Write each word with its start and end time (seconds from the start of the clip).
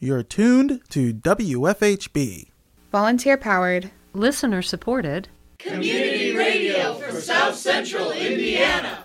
You're 0.00 0.22
tuned 0.22 0.80
to 0.90 1.12
WFHB. 1.12 2.50
Volunteer 2.92 3.36
powered, 3.36 3.90
listener 4.12 4.62
supported, 4.62 5.28
community 5.58 6.36
radio 6.36 6.94
for 6.94 7.20
South 7.20 7.56
Central 7.56 8.12
Indiana. 8.12 9.04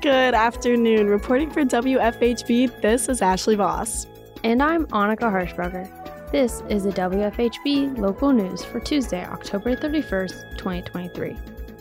Good 0.00 0.34
afternoon. 0.34 1.08
Reporting 1.08 1.50
for 1.50 1.64
WFHB, 1.64 2.82
this 2.82 3.08
is 3.08 3.20
Ashley 3.20 3.56
Voss. 3.56 4.06
And 4.44 4.62
I'm 4.62 4.86
Annika 4.86 5.22
Harshbarger. 5.22 5.97
This 6.30 6.62
is 6.68 6.84
the 6.84 6.90
WFHB 6.90 7.96
local 7.96 8.34
news 8.34 8.62
for 8.62 8.80
Tuesday, 8.80 9.24
October 9.24 9.74
31st, 9.74 10.58
2023. 10.58 11.34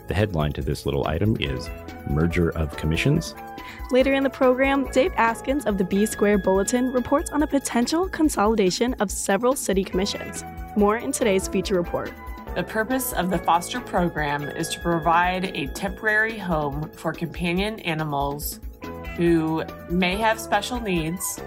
The 0.07 0.13
headline 0.13 0.53
to 0.53 0.61
this 0.61 0.85
little 0.85 1.05
item 1.05 1.35
is 1.41 1.69
Merger 2.09 2.51
of 2.51 2.73
Commissions. 2.77 3.35
Later 3.91 4.13
in 4.13 4.23
the 4.23 4.29
program, 4.29 4.89
Dave 4.91 5.11
Askins 5.15 5.65
of 5.65 5.77
the 5.77 5.83
B 5.83 6.05
Square 6.05 6.37
Bulletin 6.37 6.93
reports 6.93 7.29
on 7.31 7.43
a 7.43 7.47
potential 7.47 8.07
consolidation 8.07 8.93
of 9.01 9.11
several 9.11 9.53
city 9.53 9.83
commissions. 9.83 10.45
More 10.77 10.95
in 10.95 11.11
today's 11.11 11.49
feature 11.49 11.75
report. 11.75 12.13
The 12.55 12.63
purpose 12.63 13.11
of 13.11 13.29
the 13.29 13.39
foster 13.39 13.81
program 13.81 14.43
is 14.43 14.69
to 14.69 14.79
provide 14.79 15.57
a 15.57 15.67
temporary 15.67 16.37
home 16.37 16.89
for 16.91 17.11
companion 17.11 17.81
animals 17.81 18.61
who 19.17 19.65
may 19.89 20.15
have 20.15 20.39
special 20.39 20.79
needs. 20.79 21.41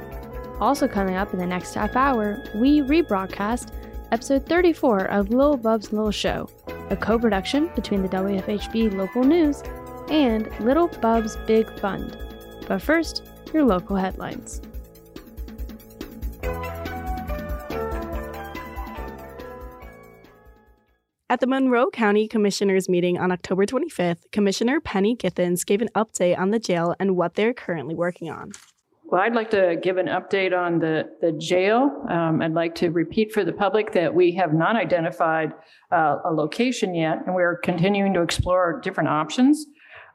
Also, 0.60 0.86
coming 0.86 1.16
up 1.16 1.32
in 1.32 1.38
the 1.38 1.46
next 1.46 1.74
half 1.74 1.96
hour, 1.96 2.42
we 2.54 2.82
rebroadcast 2.82 3.72
episode 4.12 4.46
34 4.46 5.06
of 5.06 5.30
Lil 5.30 5.56
Bub's 5.56 5.92
Little 5.92 6.10
Show, 6.10 6.50
a 6.90 6.96
co 6.96 7.18
production 7.18 7.70
between 7.74 8.02
the 8.02 8.08
WFHB 8.08 8.94
local 8.94 9.24
news 9.24 9.62
and 10.10 10.50
Little 10.60 10.88
Bub's 10.88 11.36
Big 11.46 11.66
Fund. 11.80 12.18
But 12.68 12.82
first, 12.82 13.22
your 13.54 13.64
local 13.64 13.96
headlines. 13.96 14.60
At 21.30 21.38
the 21.38 21.46
Monroe 21.46 21.90
County 21.90 22.26
Commissioners 22.26 22.88
meeting 22.88 23.16
on 23.16 23.30
October 23.30 23.64
25th, 23.64 24.30
Commissioner 24.32 24.80
Penny 24.80 25.14
Githens 25.14 25.64
gave 25.64 25.80
an 25.80 25.88
update 25.94 26.36
on 26.36 26.50
the 26.50 26.58
jail 26.58 26.96
and 26.98 27.16
what 27.16 27.36
they're 27.36 27.54
currently 27.54 27.94
working 27.94 28.28
on. 28.28 28.50
Well, 29.10 29.20
I'd 29.20 29.34
like 29.34 29.50
to 29.50 29.76
give 29.82 29.96
an 29.96 30.06
update 30.06 30.56
on 30.56 30.78
the, 30.78 31.10
the 31.20 31.32
jail. 31.32 31.90
Um, 32.08 32.40
I'd 32.40 32.52
like 32.52 32.76
to 32.76 32.90
repeat 32.90 33.32
for 33.32 33.44
the 33.44 33.52
public 33.52 33.90
that 33.94 34.14
we 34.14 34.30
have 34.36 34.54
not 34.54 34.76
identified 34.76 35.52
uh, 35.90 36.18
a 36.24 36.32
location 36.32 36.94
yet, 36.94 37.18
and 37.26 37.34
we're 37.34 37.56
continuing 37.56 38.14
to 38.14 38.22
explore 38.22 38.80
different 38.80 39.08
options. 39.08 39.66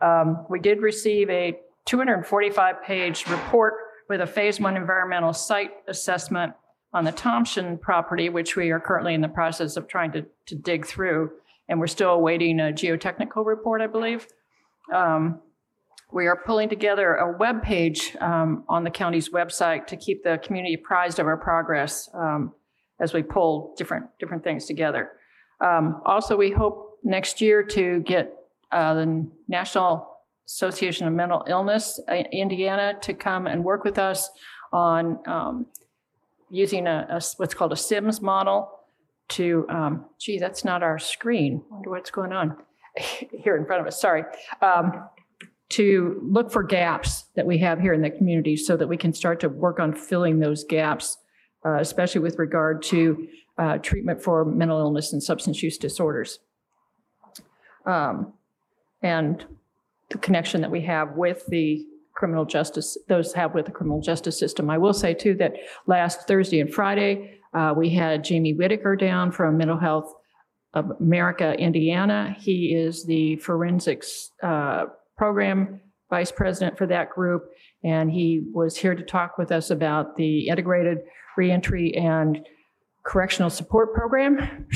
Um, 0.02 0.46
we 0.50 0.62
did 0.62 0.82
receive 0.82 1.30
a 1.30 1.60
245 1.88 2.84
page 2.84 3.28
report 3.28 3.74
with 4.08 4.22
a 4.22 4.28
phase 4.28 4.62
one 4.62 4.78
environmental 4.78 5.34
site 5.34 5.72
assessment 5.90 6.54
on 6.94 7.04
the 7.04 7.12
Thompson 7.12 7.78
property, 7.78 8.30
which 8.30 8.56
we 8.56 8.70
are 8.70 8.80
currently 8.80 9.14
in 9.14 9.20
the 9.20 9.28
process 9.28 9.76
of 9.76 9.90
trying 9.90 10.14
to, 10.14 10.26
to 10.46 10.56
dig 10.56 10.86
through. 10.86 11.32
And 11.68 11.82
we're 11.82 11.88
still 11.88 12.12
awaiting 12.12 12.62
a 12.62 12.72
geotechnical 12.72 13.46
report, 13.46 13.82
I 13.82 13.88
believe. 13.88 14.26
Um, 14.94 15.42
we 16.16 16.28
are 16.28 16.38
pulling 16.38 16.70
together 16.70 17.16
a 17.16 17.38
web 17.38 17.62
page 17.62 18.16
um, 18.22 18.64
on 18.70 18.86
the 18.86 18.90
county's 18.90 19.30
website 19.30 19.86
to 19.86 19.98
keep 19.98 20.24
the 20.24 20.40
community 20.42 20.76
apprised 20.76 21.20
of 21.20 21.28
our 21.28 21.36
progress 21.36 22.10
um, 22.14 22.54
as 23.02 23.14
we 23.14 23.22
pull 23.22 23.76
different 23.78 24.06
different 24.18 24.42
things 24.42 24.66
together. 24.66 25.12
Um, 25.60 26.02
also, 26.06 26.38
we 26.38 26.52
hope 26.52 27.00
next 27.04 27.42
year 27.42 27.62
to 27.64 28.00
get 28.00 28.34
uh, 28.72 28.94
the 28.94 29.28
National 29.50 30.18
Association 30.48 31.06
of 31.06 31.14
Mental 31.14 31.44
Illness 31.50 32.00
uh, 32.08 32.14
Indiana 32.32 32.94
to 33.02 33.14
come 33.14 33.46
and 33.46 33.62
work 33.66 33.84
with 33.84 34.00
us 34.00 34.30
on 34.72 35.20
um, 35.28 35.66
using 36.50 36.88
a, 36.88 37.08
a, 37.10 37.22
what's 37.36 37.54
called 37.54 37.74
a 37.74 37.78
SIMS 37.78 38.22
model 38.22 38.72
to, 39.28 39.66
um, 39.68 40.06
gee, 40.18 40.40
that's 40.40 40.64
not 40.64 40.82
our 40.82 40.98
screen. 40.98 41.62
Wonder 41.70 41.90
what's 41.90 42.12
going 42.12 42.32
on 42.32 42.56
here 43.44 43.58
in 43.58 43.66
front 43.66 43.82
of 43.82 43.88
us. 43.88 44.00
Sorry. 44.00 44.24
Um, 44.62 45.10
to 45.70 46.20
look 46.24 46.52
for 46.52 46.64
gaps 46.64 47.26
that 47.36 47.46
we 47.46 47.58
have 47.58 47.80
here 47.80 47.94
in 47.94 48.02
the 48.02 48.10
community 48.10 48.56
so 48.56 48.78
that 48.78 48.88
we 48.88 48.98
can 48.98 49.14
start 49.14 49.40
to 49.40 49.50
work 49.50 49.80
on 49.80 49.94
filling 49.94 50.40
those 50.40 50.64
gaps, 50.64 51.18
uh, 51.66 51.80
especially 51.80 52.22
with 52.22 52.38
regard 52.38 52.84
to 52.84 53.28
uh, 53.58 53.78
treatment 53.80 54.22
for 54.22 54.46
mental 54.46 54.80
illness 54.80 55.14
and 55.14 55.24
substance 55.24 55.64
use 55.64 55.78
disorders. 55.78 56.40
Um, 57.86 58.34
and 59.02 59.46
the 60.10 60.18
connection 60.18 60.62
that 60.62 60.72
we 60.72 60.82
have 60.82 61.16
with 61.16 61.46
the 61.48 61.86
criminal 62.14 62.46
justice, 62.46 62.98
those 63.08 63.34
have 63.34 63.54
with 63.54 63.66
the 63.66 63.72
criminal 63.72 64.02
justice 64.02 64.38
system. 64.40 64.70
I 64.70 64.78
will 64.78 64.94
say 64.94 65.14
too 65.14 65.36
that 65.36 65.54
last 65.86 66.28
Thursday 66.28 66.60
and 66.60 66.74
Friday, 66.74 67.40
uh, 67.54 67.74
we 67.76 67.90
had 67.90 68.24
Jamie 68.24 68.54
Whitaker 68.54 68.96
down 68.96 69.32
from 69.32 69.58
Mental 69.58 69.78
Health 69.78 70.14
of 70.74 70.92
America, 71.00 71.54
Indiana. 71.54 72.36
He 72.38 72.76
is 72.76 73.06
the 73.06 73.38
forensics 73.38 74.32
uh, 74.44 74.86
program 75.18 75.82
vice 76.10 76.32
president 76.32 76.78
for 76.78 76.86
that 76.88 77.10
group, 77.10 77.50
and 77.84 78.12
he 78.12 78.44
was 78.54 78.78
here 78.78 78.94
to 78.94 79.04
talk 79.04 79.38
with 79.38 79.52
us 79.52 79.72
about 79.72 80.16
the 80.16 80.48
integrated 80.48 81.00
reentry 81.36 81.96
and 81.96 82.46
correctional 83.04 83.50
support 83.50 83.94
program 83.94 84.68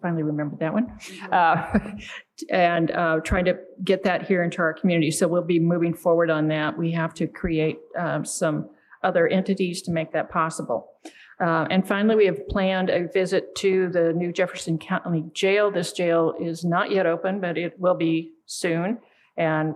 finally 0.00 0.22
remembered 0.22 0.58
that 0.60 0.72
one, 0.72 0.98
uh, 1.32 1.78
and 2.50 2.90
uh, 2.90 3.20
trying 3.24 3.44
to 3.44 3.58
get 3.84 4.04
that 4.04 4.26
here 4.26 4.42
into 4.42 4.58
our 4.58 4.72
community. 4.72 5.10
So 5.10 5.28
we'll 5.28 5.42
be 5.42 5.58
moving 5.58 5.94
forward 5.94 6.30
on 6.30 6.48
that. 6.48 6.76
We 6.76 6.92
have 6.92 7.14
to 7.14 7.26
create 7.26 7.78
um, 7.98 8.24
some 8.24 8.70
other 9.02 9.28
entities 9.28 9.82
to 9.82 9.90
make 9.90 10.12
that 10.12 10.30
possible. 10.30 10.92
Uh, 11.40 11.66
and 11.70 11.86
finally, 11.86 12.16
we 12.16 12.26
have 12.26 12.48
planned 12.48 12.90
a 12.90 13.06
visit 13.06 13.54
to 13.56 13.88
the 13.90 14.12
new 14.12 14.32
Jefferson 14.32 14.76
County 14.76 15.24
Jail. 15.32 15.70
This 15.70 15.92
jail 15.92 16.34
is 16.40 16.64
not 16.64 16.90
yet 16.90 17.06
open, 17.06 17.40
but 17.40 17.56
it 17.56 17.78
will 17.78 17.94
be 17.94 18.32
soon. 18.46 18.98
And 19.38 19.74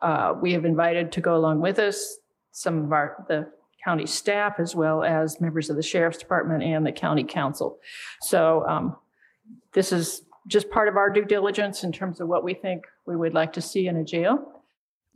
uh, 0.00 0.34
we 0.40 0.52
have 0.54 0.64
invited 0.64 1.12
to 1.12 1.20
go 1.20 1.36
along 1.36 1.60
with 1.60 1.78
us 1.78 2.18
some 2.50 2.84
of 2.84 2.92
our 2.92 3.24
the 3.28 3.46
county 3.84 4.06
staff 4.06 4.54
as 4.58 4.74
well 4.74 5.04
as 5.04 5.40
members 5.40 5.70
of 5.70 5.76
the 5.76 5.82
sheriff's 5.82 6.18
department 6.18 6.62
and 6.62 6.86
the 6.86 6.92
county 6.92 7.22
council. 7.22 7.78
So 8.22 8.66
um, 8.66 8.96
this 9.74 9.92
is 9.92 10.22
just 10.48 10.70
part 10.70 10.88
of 10.88 10.96
our 10.96 11.10
due 11.10 11.24
diligence 11.24 11.84
in 11.84 11.92
terms 11.92 12.20
of 12.20 12.28
what 12.28 12.44
we 12.44 12.54
think 12.54 12.86
we 13.06 13.16
would 13.16 13.34
like 13.34 13.52
to 13.54 13.60
see 13.60 13.86
in 13.86 13.96
a 13.96 14.04
jail. 14.04 14.50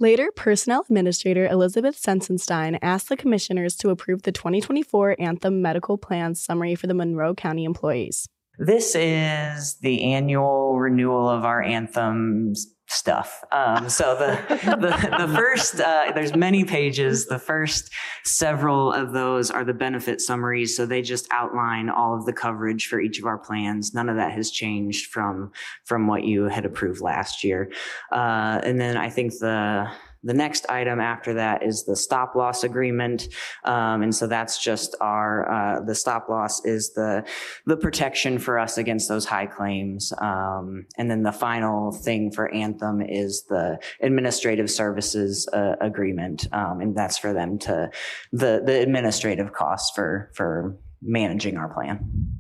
Later, 0.01 0.31
Personnel 0.37 0.83
Administrator 0.83 1.49
Elizabeth 1.49 2.01
Sensenstein 2.01 2.79
asked 2.83 3.09
the 3.09 3.17
commissioners 3.17 3.75
to 3.77 3.91
approve 3.91 4.23
the 4.23 4.31
2024 4.31 5.17
Anthem 5.19 5.61
Medical 5.61 5.99
Plan 5.99 6.35
summary 6.37 6.77
for 6.77 6.87
the 6.87 6.95
Monroe 6.95 7.35
County 7.35 7.65
employees. 7.65 8.29
This 8.59 8.95
is 8.95 9.75
the 9.77 10.05
annual 10.05 10.79
renewal 10.79 11.29
of 11.29 11.45
our 11.45 11.63
Anthem's 11.63 12.75
stuff. 12.89 13.45
Um, 13.53 13.89
so 13.89 14.17
the, 14.17 14.55
the, 14.65 15.27
the 15.27 15.35
first, 15.35 15.81
uh, 15.81 16.13
there's 16.15 16.35
many 16.35 16.65
pages. 16.65 17.27
The 17.27 17.39
first 17.39 17.91
several 18.25 18.93
of 18.93 19.13
those 19.13 19.51
are 19.51 19.65
the 19.65 19.75
benefit 19.75 20.21
summaries. 20.21 20.77
So 20.77 20.87
they 20.87 21.03
just 21.03 21.29
outline 21.31 21.91
all 21.91 22.17
of 22.17 22.25
the 22.25 22.33
coverage 22.33 22.87
for 22.87 22.99
each 23.01 23.19
of 23.19 23.27
our 23.27 23.39
plans. 23.39 23.95
None 23.95 24.09
of 24.09 24.17
that 24.17 24.33
has 24.33 24.51
changed 24.51 25.11
from, 25.11 25.53
from 25.85 26.07
what 26.07 26.25
you 26.25 26.45
had 26.45 26.65
approved 26.65 27.01
last 27.01 27.45
year. 27.45 27.71
Uh, 28.11 28.61
and 28.65 28.81
then 28.81 28.97
I 28.97 29.11
think 29.11 29.39
the, 29.39 29.91
the 30.23 30.35
next 30.35 30.69
item 30.69 31.01
after 31.01 31.35
that 31.35 31.63
is 31.63 31.85
the 31.85 31.97
stop 31.97 32.35
loss 32.35 32.65
agreement. 32.65 33.29
Um, 33.65 34.03
and 34.03 34.15
so 34.15 34.27
that's 34.27 34.63
just 34.63 34.97
our, 35.01 35.51
uh, 35.51 35.81
the 35.81 35.95
stop 35.95 36.29
loss 36.29 36.65
is 36.65 36.93
the, 36.95 37.25
the 37.67 37.77
protection 37.77 38.39
for 38.39 38.59
us 38.59 38.79
against 38.79 39.09
those 39.09 39.25
high 39.25 39.47
claims. 39.47 40.13
Um, 40.19 40.87
and 40.97 41.11
then 41.11 41.23
the 41.23 41.33
final 41.33 41.93
thing 41.93 42.31
for 42.31 42.53
Anthem 42.53 43.01
is 43.01 43.45
the 43.49 43.79
administrative 44.01 44.71
services 44.71 45.49
uh, 45.53 45.77
agreement. 45.81 46.49
Um, 46.53 46.81
and 46.81 46.97
that's 46.97 47.19
for 47.19 47.33
them 47.33 47.59
to, 47.61 47.91
the, 48.33 48.63
the 48.65 48.81
administrative 48.81 49.53
costs 49.53 49.93
for, 49.95 50.31
for 50.35 50.77
managing 51.01 51.57
our 51.57 51.73
plan. 51.73 52.39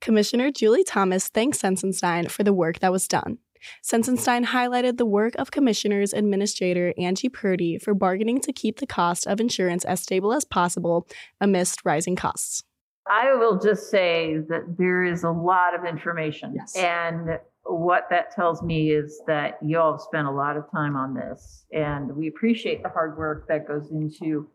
Commissioner 0.00 0.50
Julie 0.50 0.84
Thomas 0.84 1.28
thanks 1.28 1.60
Sensenstein 1.60 2.30
for 2.30 2.44
the 2.44 2.52
work 2.52 2.78
that 2.78 2.92
was 2.92 3.08
done. 3.08 3.38
Sensenstein 3.82 4.46
highlighted 4.46 4.96
the 4.96 5.06
work 5.06 5.34
of 5.36 5.50
Commissioners 5.50 6.12
Administrator 6.12 6.94
Angie 6.98 7.28
Purdie 7.28 7.78
for 7.78 7.94
bargaining 7.94 8.40
to 8.40 8.52
keep 8.52 8.78
the 8.78 8.86
cost 8.86 9.26
of 9.26 9.40
insurance 9.40 9.84
as 9.84 10.00
stable 10.00 10.32
as 10.32 10.44
possible 10.44 11.06
amidst 11.40 11.84
rising 11.84 12.16
costs. 12.16 12.62
I 13.10 13.34
will 13.34 13.58
just 13.58 13.90
say 13.90 14.38
that 14.48 14.76
there 14.76 15.02
is 15.02 15.24
a 15.24 15.30
lot 15.30 15.74
of 15.74 15.84
information. 15.84 16.54
Yes. 16.54 16.76
And 16.76 17.38
what 17.64 18.08
that 18.10 18.30
tells 18.30 18.62
me 18.62 18.90
is 18.90 19.20
that 19.26 19.58
you 19.62 19.78
all 19.78 19.92
have 19.92 20.00
spent 20.00 20.26
a 20.26 20.30
lot 20.30 20.56
of 20.56 20.70
time 20.70 20.96
on 20.96 21.14
this. 21.14 21.64
And 21.72 22.14
we 22.16 22.28
appreciate 22.28 22.82
the 22.82 22.88
hard 22.88 23.16
work 23.16 23.46
that 23.48 23.66
goes 23.66 23.90
into 23.90 24.48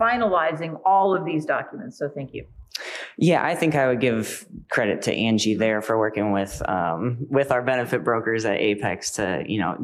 finalizing 0.00 0.80
all 0.84 1.14
of 1.14 1.24
these 1.24 1.44
documents. 1.44 1.98
So 1.98 2.08
thank 2.08 2.32
you. 2.32 2.46
Yeah, 3.20 3.44
I 3.44 3.56
think 3.56 3.74
I 3.74 3.88
would 3.88 4.00
give 4.00 4.46
credit 4.70 5.02
to 5.02 5.12
Angie 5.12 5.56
there 5.56 5.82
for 5.82 5.98
working 5.98 6.30
with 6.30 6.62
um, 6.68 7.26
with 7.28 7.50
our 7.50 7.62
benefit 7.62 8.04
brokers 8.04 8.44
at 8.44 8.60
Apex 8.60 9.10
to 9.12 9.42
you 9.44 9.58
know 9.58 9.76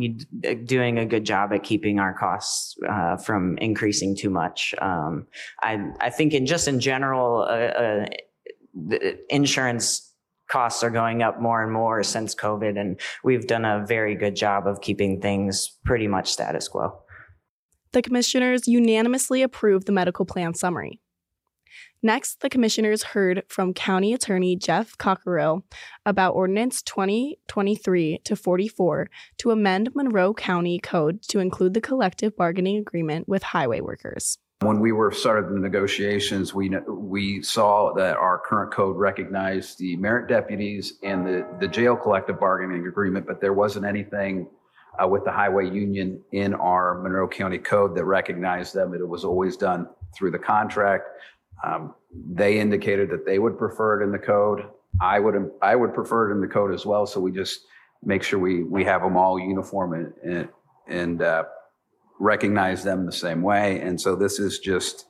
doing 0.65 0.99
a 1.01 1.05
good 1.05 1.25
job 1.25 1.53
at 1.53 1.65
keeping 1.65 1.99
our 1.99 2.17
costs 2.17 2.77
uh, 2.89 3.17
from 3.17 3.59
increasing 3.59 4.17
too 4.17 4.31
much. 4.31 4.73
Um, 4.81 5.27
I 5.61 5.85
I 6.01 6.11
think 6.11 6.33
in 6.33 6.47
just 6.47 6.69
in 6.69 6.79
general, 6.79 7.41
uh, 7.41 8.07
uh, 8.93 9.11
insurance 9.29 10.15
costs 10.49 10.85
are 10.85 10.91
going 10.91 11.25
up 11.25 11.41
more 11.41 11.61
and 11.61 11.73
more 11.73 12.05
since 12.05 12.37
COVID, 12.37 12.79
and 12.79 13.01
we've 13.25 13.49
done 13.49 13.65
a 13.65 13.85
very 13.85 14.15
good 14.15 14.37
job 14.37 14.69
of 14.69 14.81
keeping 14.81 15.21
things 15.21 15.77
pretty 15.85 16.07
much 16.07 16.31
status 16.31 16.69
quo. 16.69 17.01
The 17.95 18.03
commissioners 18.03 18.69
unanimously 18.69 19.43
approved 19.43 19.87
the 19.87 19.93
medical 19.93 20.25
plan 20.25 20.55
summary. 20.55 21.01
Next, 22.03 22.41
the 22.41 22.51
commissioners 22.51 23.03
heard 23.03 23.45
from 23.49 23.73
County 23.73 24.13
Attorney 24.13 24.57
Jeff 24.57 24.97
Cockerill 24.99 25.63
about 26.05 26.35
Ordinance 26.35 26.83
2023 26.83 28.21
to 28.25 28.37
44 28.37 29.09
to 29.39 29.51
amend 29.51 29.95
Monroe 29.95 30.35
County 30.35 30.79
Code 30.79 31.23
to 31.29 31.39
include 31.39 31.75
the 31.75 31.81
collective 31.81 32.37
bargaining 32.37 32.77
agreement 32.77 33.27
with 33.27 33.43
highway 33.43 33.81
workers. 33.81 34.39
When 34.61 34.81
we 34.81 34.93
were 34.93 35.13
started 35.13 35.51
the 35.51 35.59
negotiations, 35.59 36.55
we 36.55 36.71
we 36.89 37.43
saw 37.43 37.93
that 37.95 38.17
our 38.17 38.39
current 38.39 38.73
code 38.73 38.97
recognized 38.97 39.79
the 39.79 39.97
merit 39.97 40.29
deputies 40.29 40.95
and 41.03 41.27
the, 41.27 41.47
the 41.61 41.69
jail 41.69 41.97
collective 41.97 42.39
bargaining 42.39 42.87
agreement, 42.87 43.27
but 43.27 43.41
there 43.41 43.53
wasn't 43.53 43.85
anything 43.85 44.47
uh, 45.03 45.07
with 45.07 45.25
the 45.25 45.33
highway 45.33 45.69
union 45.69 46.23
in 46.33 46.55
our 46.55 47.01
Monroe 47.01 47.29
County 47.29 47.59
code 47.59 47.95
that 47.97 48.05
recognized 48.05 48.75
them. 48.75 48.95
It 48.95 49.07
was 49.07 49.25
always 49.25 49.57
done 49.57 49.89
through 50.15 50.31
the 50.31 50.39
contract. 50.39 51.05
Um, 51.63 51.95
they 52.13 52.59
indicated 52.59 53.11
that 53.11 53.27
they 53.27 53.39
would 53.39 53.59
prefer 53.59 54.01
it 54.01 54.05
in 54.05 54.13
the 54.13 54.19
code. 54.19 54.65
I 55.01 55.19
would 55.19 55.51
I 55.61 55.77
would 55.77 55.95
prefer 55.95 56.31
it 56.31 56.35
in 56.35 56.41
the 56.41 56.47
code 56.47 56.73
as 56.73 56.87
well. 56.87 57.07
So 57.07 57.21
we 57.21 57.33
just 57.33 57.61
make 58.03 58.23
sure 58.23 58.39
we 58.39 58.63
we 58.63 58.85
have 58.85 59.03
them 59.03 59.17
all 59.17 59.39
uniform 59.39 60.15
and 60.23 60.49
and, 60.87 61.23
uh, 61.23 61.45
recognize 62.21 62.85
them 62.85 63.07
the 63.07 63.13
same 63.13 63.43
way. 63.43 63.81
And 63.81 64.01
so 64.01 64.15
this 64.15 64.39
is 64.39 64.59
just 64.59 65.07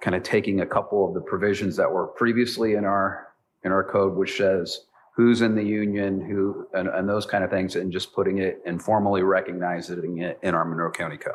kind 0.00 0.16
of 0.16 0.22
taking 0.22 0.60
a 0.60 0.66
couple 0.66 1.06
of 1.06 1.14
the 1.14 1.20
provisions 1.20 1.76
that 1.76 1.92
were 1.92 2.06
previously 2.06 2.74
in 2.74 2.84
our 2.84 3.28
in 3.62 3.72
our 3.72 3.84
code, 3.84 4.16
which 4.16 4.36
says 4.36 4.80
who's 5.14 5.42
in 5.42 5.54
the 5.54 5.62
union, 5.62 6.20
who 6.20 6.66
and, 6.72 6.88
and 6.88 7.08
those 7.08 7.26
kind 7.26 7.44
of 7.44 7.50
things, 7.50 7.76
and 7.76 7.92
just 7.92 8.14
putting 8.14 8.38
it 8.38 8.60
and 8.66 8.82
formally 8.82 9.22
recognizing 9.22 10.18
it 10.18 10.38
in 10.42 10.54
our 10.54 10.64
Monroe 10.64 10.90
County 10.90 11.18
Code. 11.18 11.34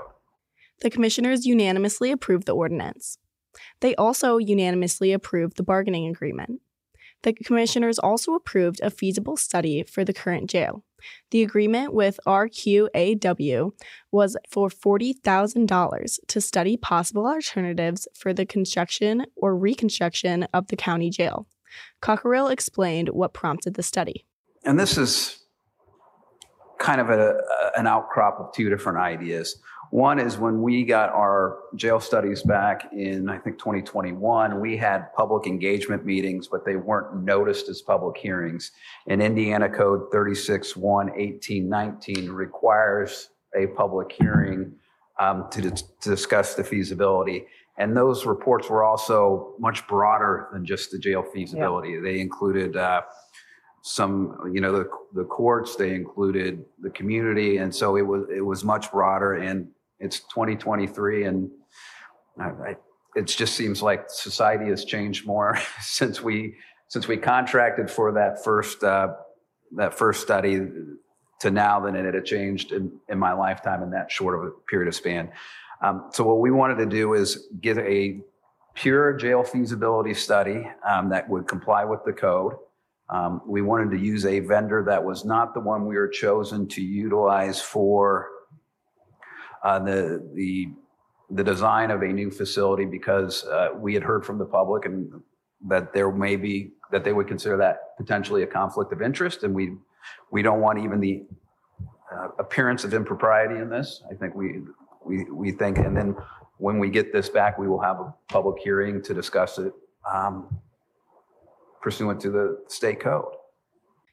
The 0.82 0.90
commissioners 0.90 1.46
unanimously 1.46 2.12
approved 2.12 2.48
the 2.48 2.56
ordinance. 2.56 3.18
They 3.80 3.96
also 3.96 4.38
unanimously 4.38 5.12
approved 5.14 5.58
the 5.58 5.64
bargaining 5.64 6.08
agreement. 6.08 6.62
The 7.24 7.34
commissioners 7.34 7.98
also 7.98 8.34
approved 8.34 8.80
a 8.82 8.92
feasible 8.92 9.36
study 9.36 9.84
for 9.84 10.04
the 10.04 10.14
current 10.14 10.50
jail. 10.50 10.84
The 11.32 11.42
agreement 11.42 11.94
with 11.94 12.20
RQAW 12.28 13.72
was 14.12 14.38
for 14.50 14.70
$40,000 14.70 16.20
to 16.28 16.42
study 16.42 16.78
possible 16.78 17.26
alternatives 17.26 18.08
for 18.16 18.34
the 18.34 18.46
construction 18.46 19.26
or 19.36 19.58
reconstruction 19.58 20.44
of 20.54 20.68
the 20.68 20.76
county 20.76 21.10
jail. 21.10 21.48
Cockerill 22.02 22.52
explained 22.52 23.10
what 23.10 23.34
prompted 23.34 23.74
the 23.74 23.84
study. 23.84 24.26
And 24.64 24.80
this 24.80 24.98
is 24.98 25.46
kind 26.80 27.02
of 27.02 27.10
a, 27.10 27.36
an 27.76 27.88
outcrop 27.88 28.40
of 28.40 28.54
two 28.54 28.70
different 28.70 29.00
ideas. 29.00 29.60
One 29.92 30.20
is 30.20 30.38
when 30.38 30.62
we 30.62 30.84
got 30.84 31.10
our 31.10 31.58
jail 31.76 32.00
studies 32.00 32.44
back 32.44 32.92
in, 32.94 33.28
I 33.30 33.38
think, 33.38 33.58
2021, 33.58 34.60
we 34.60 34.78
had 34.78 35.14
public 35.14 35.48
engagement 35.48 36.06
meetings, 36.06 36.48
but 36.48 36.66
they 36.66 36.76
weren't 36.76 37.24
noticed 37.24 37.70
as 37.70 37.82
public 37.82 38.18
hearings. 38.18 38.72
And 39.08 39.22
Indiana 39.22 39.70
Code 39.70 40.12
36.1.18.19 40.12 42.34
requires 42.34 43.30
a 43.56 43.68
public 43.68 44.12
hearing 44.12 44.74
um, 45.20 45.48
to, 45.52 45.72
to 45.72 45.84
discuss 46.02 46.56
the 46.56 46.64
feasibility. 46.64 47.46
And 47.78 47.96
those 47.96 48.26
reports 48.26 48.70
were 48.70 48.84
also 48.84 49.54
much 49.60 49.88
broader 49.88 50.48
than 50.54 50.66
just 50.66 50.92
the 50.92 51.00
jail 51.00 51.24
feasibility. 51.24 51.92
Yeah. 51.92 52.00
They 52.02 52.20
included 52.20 52.78
uh, 52.78 53.02
some, 53.82 54.50
you 54.52 54.62
know, 54.62 54.72
the, 54.72 54.90
the 55.14 55.26
courts, 55.26 55.76
they 55.76 55.94
included 55.94 56.66
the 56.80 56.90
community. 56.90 57.58
And 57.58 57.74
so 57.74 57.98
it 57.98 58.02
was, 58.02 58.26
it 58.36 58.42
was 58.42 58.64
much 58.64 58.92
broader. 58.92 59.34
And 59.34 59.68
it's 60.06 60.20
2023 60.20 61.26
and 61.26 61.50
I, 62.40 62.76
it 63.16 63.28
just 63.28 63.56
seems 63.56 63.82
like 63.82 64.10
society 64.10 64.70
has 64.70 64.86
changed 64.86 65.26
more 65.26 65.58
since 65.82 66.22
we 66.22 66.56
since 66.88 67.08
we 67.08 67.18
contracted 67.18 67.90
for 67.90 68.12
that 68.14 68.44
first 68.44 68.84
uh, 68.84 69.10
that 69.76 69.98
first 69.98 70.22
study 70.22 70.62
to 71.42 71.52
now 71.52 71.80
than 71.80 71.96
it 71.96 72.14
had 72.14 72.26
changed 72.26 72.72
in, 72.72 72.92
in 73.10 73.20
my 73.20 73.34
lifetime 73.34 73.84
in 73.84 73.92
that 73.92 74.12
short 74.12 74.38
of 74.38 74.46
a 74.46 74.52
period 74.70 74.88
of 74.88 74.96
span. 74.96 75.32
Um, 75.82 76.10
so 76.14 76.24
what 76.24 76.40
we 76.40 76.52
wanted 76.52 76.78
to 76.78 76.86
do 76.86 77.14
is 77.14 77.48
get 77.60 77.78
a 77.78 78.22
pure 78.74 79.14
jail 79.14 79.44
feasibility 79.44 80.14
study 80.14 80.70
um, 80.88 81.10
that 81.10 81.30
would 81.30 81.48
comply 81.48 81.84
with 81.84 82.00
the 82.06 82.14
code. 82.14 82.54
Um, 83.10 83.42
we 83.46 83.62
wanted 83.62 83.92
to 83.92 83.98
use 83.98 84.26
a 84.26 84.40
vendor 84.40 84.84
that 84.88 85.04
was 85.04 85.26
not 85.26 85.54
the 85.54 85.60
one 85.60 85.86
we 85.86 85.96
were 85.96 86.08
chosen 86.08 86.68
to 86.70 86.82
utilize 86.82 87.62
for 87.62 88.30
uh, 89.66 89.80
the 89.80 90.30
the 90.36 90.70
the 91.32 91.44
design 91.44 91.90
of 91.90 92.04
a 92.04 92.08
new 92.08 92.30
facility 92.30 92.86
because 92.86 93.44
uh, 93.46 93.70
we 93.76 93.96
had 93.96 94.04
heard 94.04 94.24
from 94.24 94.38
the 94.38 94.46
public 94.46 94.86
and 94.86 95.12
that 95.68 95.92
there 95.92 96.12
may 96.12 96.36
be 96.36 96.72
that 96.92 97.04
they 97.04 97.12
would 97.12 97.28
consider 97.28 97.58
that 97.58 97.98
potentially 97.98 98.44
a 98.44 98.48
conflict 98.48 98.94
of 98.94 99.02
interest, 99.02 99.44
and 99.44 99.54
we 99.56 99.74
we 100.32 100.44
don't 100.44 100.62
want 100.62 100.78
even 100.78 101.00
the 101.00 101.24
uh, 102.14 102.28
appearance 102.38 102.84
of 102.84 102.94
impropriety 102.94 103.56
in 103.56 103.70
this. 103.70 104.04
I 104.12 104.14
think 104.14 104.36
we 104.36 104.62
we 105.04 105.24
we 105.32 105.52
think, 105.52 105.80
and 105.80 105.98
then 105.98 106.16
when 106.58 106.78
we 106.78 106.92
get 106.92 107.12
this 107.12 107.28
back, 107.28 107.58
we 107.58 107.68
will 107.68 107.82
have 107.82 108.00
a 108.00 108.14
public 108.30 108.62
hearing 108.62 109.02
to 109.02 109.14
discuss 109.16 109.58
it 109.58 109.74
um, 110.14 110.56
pursuant 111.82 112.22
to 112.22 112.30
the 112.30 112.64
state 112.68 113.00
code. 113.00 113.26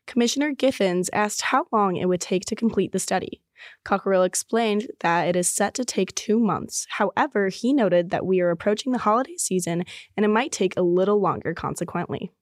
Commissioner 0.07 0.53
Githens 0.55 1.09
asked 1.13 1.43
how 1.43 1.67
long 1.73 1.97
it 1.97 2.07
would 2.07 2.23
take 2.23 2.47
to 2.47 2.57
complete 2.57 2.93
the 2.93 2.99
study. 2.99 3.42
Cockerill 3.85 4.27
explained 4.27 4.89
that 5.01 5.29
it 5.29 5.37
is 5.37 5.49
set 5.49 5.75
to 5.75 5.85
take 5.85 6.15
two 6.15 6.39
months. 6.39 6.87
However, 6.91 7.49
he 7.49 7.73
noted 7.73 8.11
that 8.11 8.27
we 8.27 8.41
are 8.41 8.51
approaching 8.51 8.93
the 8.93 8.99
holiday 8.99 9.37
season 9.37 9.85
and 10.17 10.25
it 10.25 10.29
might 10.29 10.53
take 10.53 10.77
a 10.77 10.83
little 10.83 11.21
longer 11.21 11.55
consequently. 11.55 12.33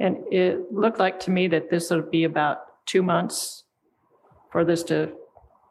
And 0.00 0.18
it 0.30 0.72
looked 0.72 0.98
like 0.98 1.20
to 1.20 1.30
me 1.30 1.48
that 1.48 1.70
this 1.70 1.90
would 1.90 2.10
be 2.10 2.24
about 2.24 2.58
two 2.86 3.02
months 3.02 3.64
for 4.52 4.64
this 4.64 4.82
to 4.84 5.12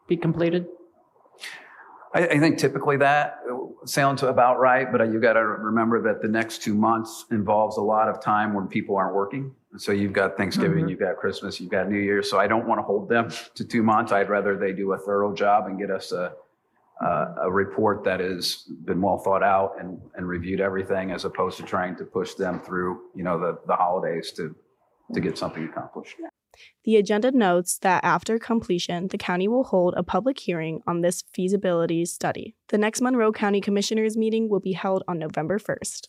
be 0.07 0.17
completed. 0.17 0.67
I, 2.13 2.27
I 2.27 2.39
think 2.39 2.57
typically 2.57 2.97
that 2.97 3.39
sounds 3.85 4.23
about 4.23 4.59
right, 4.59 4.91
but 4.91 5.01
you 5.11 5.19
got 5.19 5.33
to 5.33 5.43
remember 5.43 6.01
that 6.03 6.21
the 6.21 6.27
next 6.27 6.61
two 6.61 6.73
months 6.73 7.25
involves 7.31 7.77
a 7.77 7.81
lot 7.81 8.09
of 8.09 8.21
time 8.21 8.53
when 8.53 8.67
people 8.67 8.97
aren't 8.97 9.15
working. 9.15 9.53
So 9.75 9.91
you've 9.91 10.13
got 10.13 10.37
Thanksgiving, 10.37 10.79
mm-hmm. 10.79 10.89
you've 10.89 10.99
got 10.99 11.17
Christmas, 11.17 11.59
you've 11.59 11.71
got 11.71 11.89
New 11.89 11.99
Year's. 11.99 12.29
So 12.29 12.39
I 12.39 12.47
don't 12.47 12.67
want 12.67 12.79
to 12.79 12.83
hold 12.83 13.09
them 13.09 13.29
to 13.55 13.65
two 13.65 13.83
months. 13.83 14.11
I'd 14.11 14.29
rather 14.29 14.57
they 14.57 14.71
do 14.71 14.93
a 14.93 14.97
thorough 14.97 15.33
job 15.35 15.65
and 15.67 15.77
get 15.77 15.91
us 15.91 16.11
a 16.11 16.33
uh, 16.99 17.35
a 17.43 17.51
report 17.51 18.03
that 18.03 18.19
has 18.19 18.63
been 18.85 18.99
well 19.01 19.19
thought 19.19 19.43
out 19.43 19.75
and, 19.79 20.01
and 20.15 20.27
reviewed 20.27 20.59
everything 20.59 21.11
as 21.11 21.25
opposed 21.25 21.57
to 21.57 21.63
trying 21.63 21.95
to 21.95 22.03
push 22.03 22.33
them 22.33 22.59
through 22.59 23.01
you 23.13 23.23
know 23.23 23.39
the, 23.39 23.59
the 23.67 23.75
holidays 23.75 24.31
to 24.31 24.55
to 25.13 25.19
get 25.19 25.37
something 25.37 25.65
accomplished 25.65 26.15
the 26.83 26.95
agenda 26.95 27.31
notes 27.31 27.77
that 27.79 28.03
after 28.03 28.39
completion, 28.39 29.09
the 29.09 29.17
county 29.17 29.47
will 29.47 29.65
hold 29.65 29.93
a 29.95 30.03
public 30.03 30.39
hearing 30.39 30.81
on 30.87 31.01
this 31.01 31.23
feasibility 31.31 32.05
study. 32.05 32.55
The 32.69 32.79
next 32.79 33.01
Monroe 33.01 33.31
County 33.31 33.61
Commissioners 33.61 34.17
meeting 34.17 34.49
will 34.49 34.59
be 34.59 34.73
held 34.73 35.03
on 35.07 35.19
November 35.19 35.59
1st. 35.59 36.07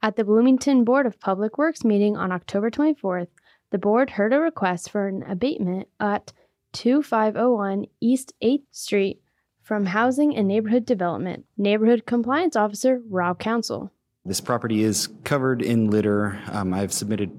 At 0.00 0.14
the 0.14 0.22
Bloomington 0.22 0.84
Board 0.84 1.06
of 1.06 1.18
Public 1.18 1.58
Works 1.58 1.82
meeting 1.82 2.16
on 2.16 2.30
October 2.30 2.70
24th, 2.70 3.26
the 3.72 3.78
board 3.78 4.10
heard 4.10 4.32
a 4.32 4.38
request 4.38 4.90
for 4.90 5.08
an 5.08 5.24
abatement 5.24 5.88
at 5.98 6.32
2501 6.72 7.86
East 8.00 8.32
8th 8.40 8.62
Street 8.70 9.20
from 9.60 9.86
Housing 9.86 10.36
and 10.36 10.46
Neighborhood 10.46 10.86
Development, 10.86 11.44
Neighborhood 11.56 12.06
Compliance 12.06 12.54
Officer 12.54 13.02
Rob 13.10 13.40
Council. 13.40 13.90
This 14.24 14.40
property 14.40 14.84
is 14.84 15.08
covered 15.24 15.62
in 15.62 15.90
litter. 15.90 16.40
Um, 16.52 16.72
I've 16.72 16.92
submitted 16.92 17.36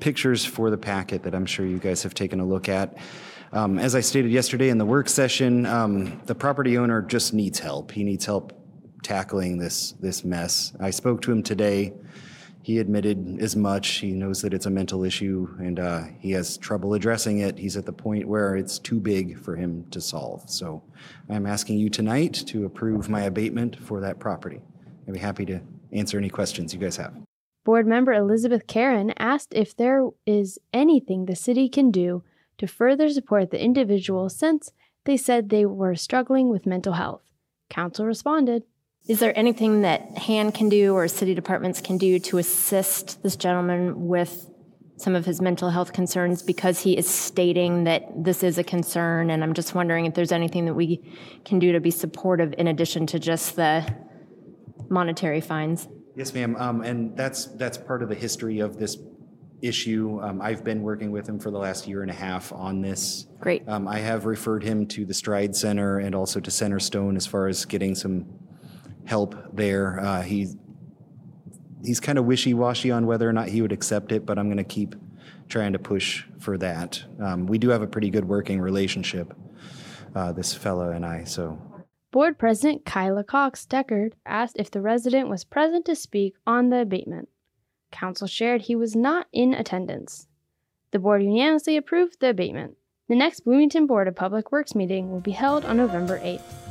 pictures 0.00 0.44
for 0.44 0.68
the 0.68 0.76
packet 0.76 1.22
that 1.22 1.34
I'm 1.34 1.46
sure 1.46 1.64
you 1.64 1.78
guys 1.78 2.02
have 2.02 2.12
taken 2.12 2.38
a 2.38 2.44
look 2.44 2.68
at. 2.68 2.98
Um, 3.52 3.78
as 3.78 3.94
I 3.94 4.00
stated 4.00 4.30
yesterday 4.30 4.68
in 4.68 4.76
the 4.76 4.84
work 4.84 5.08
session, 5.08 5.64
um, 5.64 6.20
the 6.26 6.34
property 6.34 6.76
owner 6.76 7.00
just 7.00 7.32
needs 7.32 7.60
help. 7.60 7.92
He 7.92 8.04
needs 8.04 8.26
help 8.26 8.52
tackling 9.04 9.58
this 9.58 9.92
this 10.00 10.24
mess. 10.24 10.72
I 10.80 10.90
spoke 10.90 11.22
to 11.22 11.32
him 11.32 11.42
today. 11.42 11.92
He 12.62 12.78
admitted 12.78 13.38
as 13.40 13.54
much. 13.54 13.88
He 13.96 14.12
knows 14.12 14.40
that 14.40 14.54
it's 14.54 14.64
a 14.64 14.70
mental 14.70 15.04
issue 15.04 15.46
and 15.58 15.78
uh, 15.78 16.04
he 16.18 16.30
has 16.30 16.56
trouble 16.56 16.94
addressing 16.94 17.40
it. 17.40 17.58
He's 17.58 17.76
at 17.76 17.84
the 17.84 17.92
point 17.92 18.26
where 18.26 18.56
it's 18.56 18.78
too 18.78 18.98
big 18.98 19.38
for 19.38 19.54
him 19.54 19.84
to 19.90 20.00
solve. 20.00 20.48
So 20.48 20.82
I'm 21.28 21.44
asking 21.46 21.78
you 21.78 21.90
tonight 21.90 22.32
to 22.46 22.64
approve 22.64 23.10
my 23.10 23.22
abatement 23.22 23.78
for 23.78 24.00
that 24.00 24.18
property. 24.18 24.60
I'd 25.06 25.12
be 25.12 25.20
happy 25.20 25.44
to 25.44 25.60
answer 25.92 26.16
any 26.16 26.30
questions 26.30 26.72
you 26.72 26.80
guys 26.80 26.96
have. 26.96 27.14
Board 27.64 27.86
member 27.86 28.12
Elizabeth 28.12 28.66
Karon 28.66 29.12
asked 29.18 29.52
if 29.52 29.76
there 29.76 30.08
is 30.26 30.58
anything 30.72 31.26
the 31.26 31.36
city 31.36 31.68
can 31.68 31.90
do 31.90 32.22
to 32.56 32.66
further 32.66 33.10
support 33.10 33.50
the 33.50 33.62
individual 33.62 34.30
since 34.30 34.72
they 35.04 35.16
said 35.18 35.48
they 35.48 35.66
were 35.66 35.94
struggling 35.94 36.48
with 36.48 36.66
mental 36.66 36.94
health. 36.94 37.22
Council 37.68 38.06
responded. 38.06 38.64
Is 39.06 39.20
there 39.20 39.38
anything 39.38 39.82
that 39.82 40.16
HAND 40.16 40.54
can 40.54 40.70
do 40.70 40.94
or 40.94 41.08
city 41.08 41.34
departments 41.34 41.82
can 41.82 41.98
do 41.98 42.18
to 42.20 42.38
assist 42.38 43.22
this 43.22 43.36
gentleman 43.36 44.06
with 44.06 44.50
some 44.96 45.14
of 45.14 45.26
his 45.26 45.42
mental 45.42 45.68
health 45.68 45.92
concerns 45.92 46.42
because 46.42 46.80
he 46.80 46.96
is 46.96 47.06
stating 47.06 47.84
that 47.84 48.24
this 48.24 48.42
is 48.42 48.56
a 48.56 48.64
concern? 48.64 49.28
And 49.28 49.44
I'm 49.44 49.52
just 49.52 49.74
wondering 49.74 50.06
if 50.06 50.14
there's 50.14 50.32
anything 50.32 50.64
that 50.64 50.74
we 50.74 51.02
can 51.44 51.58
do 51.58 51.72
to 51.72 51.80
be 51.80 51.90
supportive 51.90 52.54
in 52.56 52.66
addition 52.66 53.06
to 53.08 53.18
just 53.18 53.56
the 53.56 53.86
monetary 54.88 55.42
fines. 55.42 55.86
Yes, 56.16 56.32
ma'am. 56.32 56.56
Um, 56.56 56.80
and 56.80 57.14
that's 57.14 57.44
that's 57.44 57.76
part 57.76 58.02
of 58.02 58.08
the 58.08 58.14
history 58.14 58.60
of 58.60 58.78
this 58.78 58.96
issue. 59.60 60.18
Um, 60.22 60.40
I've 60.40 60.64
been 60.64 60.80
working 60.80 61.10
with 61.10 61.28
him 61.28 61.38
for 61.38 61.50
the 61.50 61.58
last 61.58 61.86
year 61.86 62.00
and 62.00 62.10
a 62.10 62.14
half 62.14 62.52
on 62.54 62.80
this. 62.80 63.26
Great. 63.40 63.68
Um, 63.68 63.86
I 63.86 63.98
have 63.98 64.24
referred 64.24 64.62
him 64.62 64.86
to 64.88 65.04
the 65.04 65.14
Stride 65.14 65.54
Center 65.54 65.98
and 65.98 66.14
also 66.14 66.40
to 66.40 66.50
Centerstone 66.50 67.16
as 67.16 67.26
far 67.26 67.48
as 67.48 67.66
getting 67.66 67.94
some 67.94 68.26
help 69.04 69.34
there. 69.54 70.00
Uh, 70.00 70.22
he 70.22 70.48
he's 71.84 72.00
kind 72.00 72.18
of 72.18 72.24
wishy-washy 72.24 72.90
on 72.90 73.06
whether 73.06 73.28
or 73.28 73.32
not 73.32 73.48
he 73.48 73.60
would 73.60 73.72
accept 73.72 74.10
it, 74.12 74.24
but 74.24 74.38
I'm 74.38 74.46
going 74.46 74.56
to 74.56 74.64
keep 74.64 74.94
trying 75.48 75.72
to 75.74 75.78
push 75.78 76.24
for 76.38 76.56
that. 76.58 77.02
Um, 77.20 77.46
we 77.46 77.58
do 77.58 77.68
have 77.68 77.82
a 77.82 77.86
pretty 77.86 78.08
good 78.10 78.24
working 78.24 78.60
relationship, 78.60 79.34
uh, 80.14 80.32
this 80.32 80.54
fellow 80.54 80.90
and 80.90 81.04
I. 81.04 81.24
So 81.24 81.58
Board 82.10 82.38
President 82.38 82.84
Kyla 82.84 83.24
Cox 83.24 83.66
Deckard 83.66 84.12
asked 84.24 84.56
if 84.58 84.70
the 84.70 84.80
resident 84.80 85.28
was 85.28 85.44
present 85.44 85.84
to 85.86 85.94
speak 85.94 86.34
on 86.46 86.70
the 86.70 86.80
abatement. 86.80 87.28
Council 87.90 88.26
shared 88.26 88.62
he 88.62 88.76
was 88.76 88.96
not 88.96 89.26
in 89.32 89.52
attendance. 89.52 90.26
The 90.92 90.98
board 90.98 91.22
unanimously 91.22 91.76
approved 91.76 92.20
the 92.20 92.30
abatement. 92.30 92.76
The 93.08 93.16
next 93.16 93.40
Bloomington 93.40 93.86
Board 93.86 94.08
of 94.08 94.16
Public 94.16 94.50
Works 94.52 94.74
meeting 94.74 95.10
will 95.10 95.20
be 95.20 95.32
held 95.32 95.64
on 95.64 95.76
November 95.76 96.18
8th. 96.20 96.63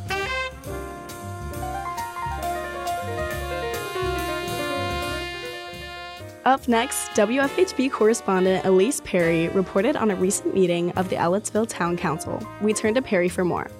Up 6.46 6.68
next, 6.68 7.08
WFHB 7.12 7.90
correspondent 7.90 8.66
Elise 8.66 9.00
Perry 9.02 9.48
reported 9.50 9.96
on 9.96 10.12
a 10.12 10.16
recent 10.16 10.54
meeting 10.54 10.92
of 10.92 11.08
the 11.08 11.16
Ellettsville 11.16 11.70
Town 11.70 11.96
Council. 11.96 12.46
We 12.62 12.74
turn 12.74 12.96
to 12.96 13.02
Perry 13.02 13.30
for 13.30 13.46
more. 13.46 13.72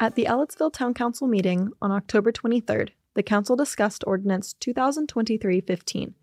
At 0.00 0.14
the 0.14 0.24
Ellettsville 0.24 0.72
Town 0.72 0.94
Council 0.94 1.26
meeting 1.26 1.72
on 1.82 1.90
October 1.90 2.32
23rd, 2.32 2.90
the 3.14 3.22
Council 3.22 3.54
discussed 3.54 4.02
Ordinance 4.06 4.54
2023 4.60 5.60
15, 5.60 6.14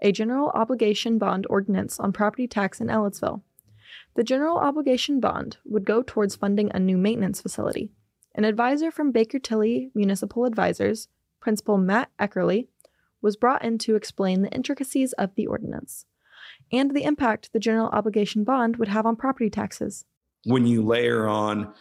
a 0.00 0.12
general 0.12 0.48
obligation 0.54 1.18
bond 1.18 1.46
ordinance 1.50 2.00
on 2.00 2.12
property 2.12 2.48
tax 2.48 2.80
in 2.80 2.86
Ellettsville. 2.86 3.42
The 4.14 4.24
general 4.24 4.58
obligation 4.58 5.20
bond 5.20 5.56
would 5.64 5.86
go 5.86 6.02
towards 6.02 6.36
funding 6.36 6.70
a 6.72 6.78
new 6.78 6.98
maintenance 6.98 7.40
facility. 7.40 7.90
An 8.34 8.44
advisor 8.44 8.90
from 8.90 9.12
Baker 9.12 9.38
Tilly 9.38 9.90
Municipal 9.94 10.44
Advisors, 10.44 11.08
Principal 11.40 11.78
Matt 11.78 12.10
Eckerle, 12.18 12.68
was 13.20 13.36
brought 13.36 13.64
in 13.64 13.78
to 13.78 13.94
explain 13.94 14.42
the 14.42 14.52
intricacies 14.52 15.12
of 15.14 15.34
the 15.34 15.46
ordinance 15.46 16.06
and 16.72 16.94
the 16.94 17.04
impact 17.04 17.52
the 17.52 17.58
general 17.58 17.88
obligation 17.88 18.44
bond 18.44 18.76
would 18.76 18.88
have 18.88 19.06
on 19.06 19.16
property 19.16 19.50
taxes. 19.50 20.04
When 20.44 20.66
you 20.66 20.84
layer 20.84 21.26
on 21.26 21.72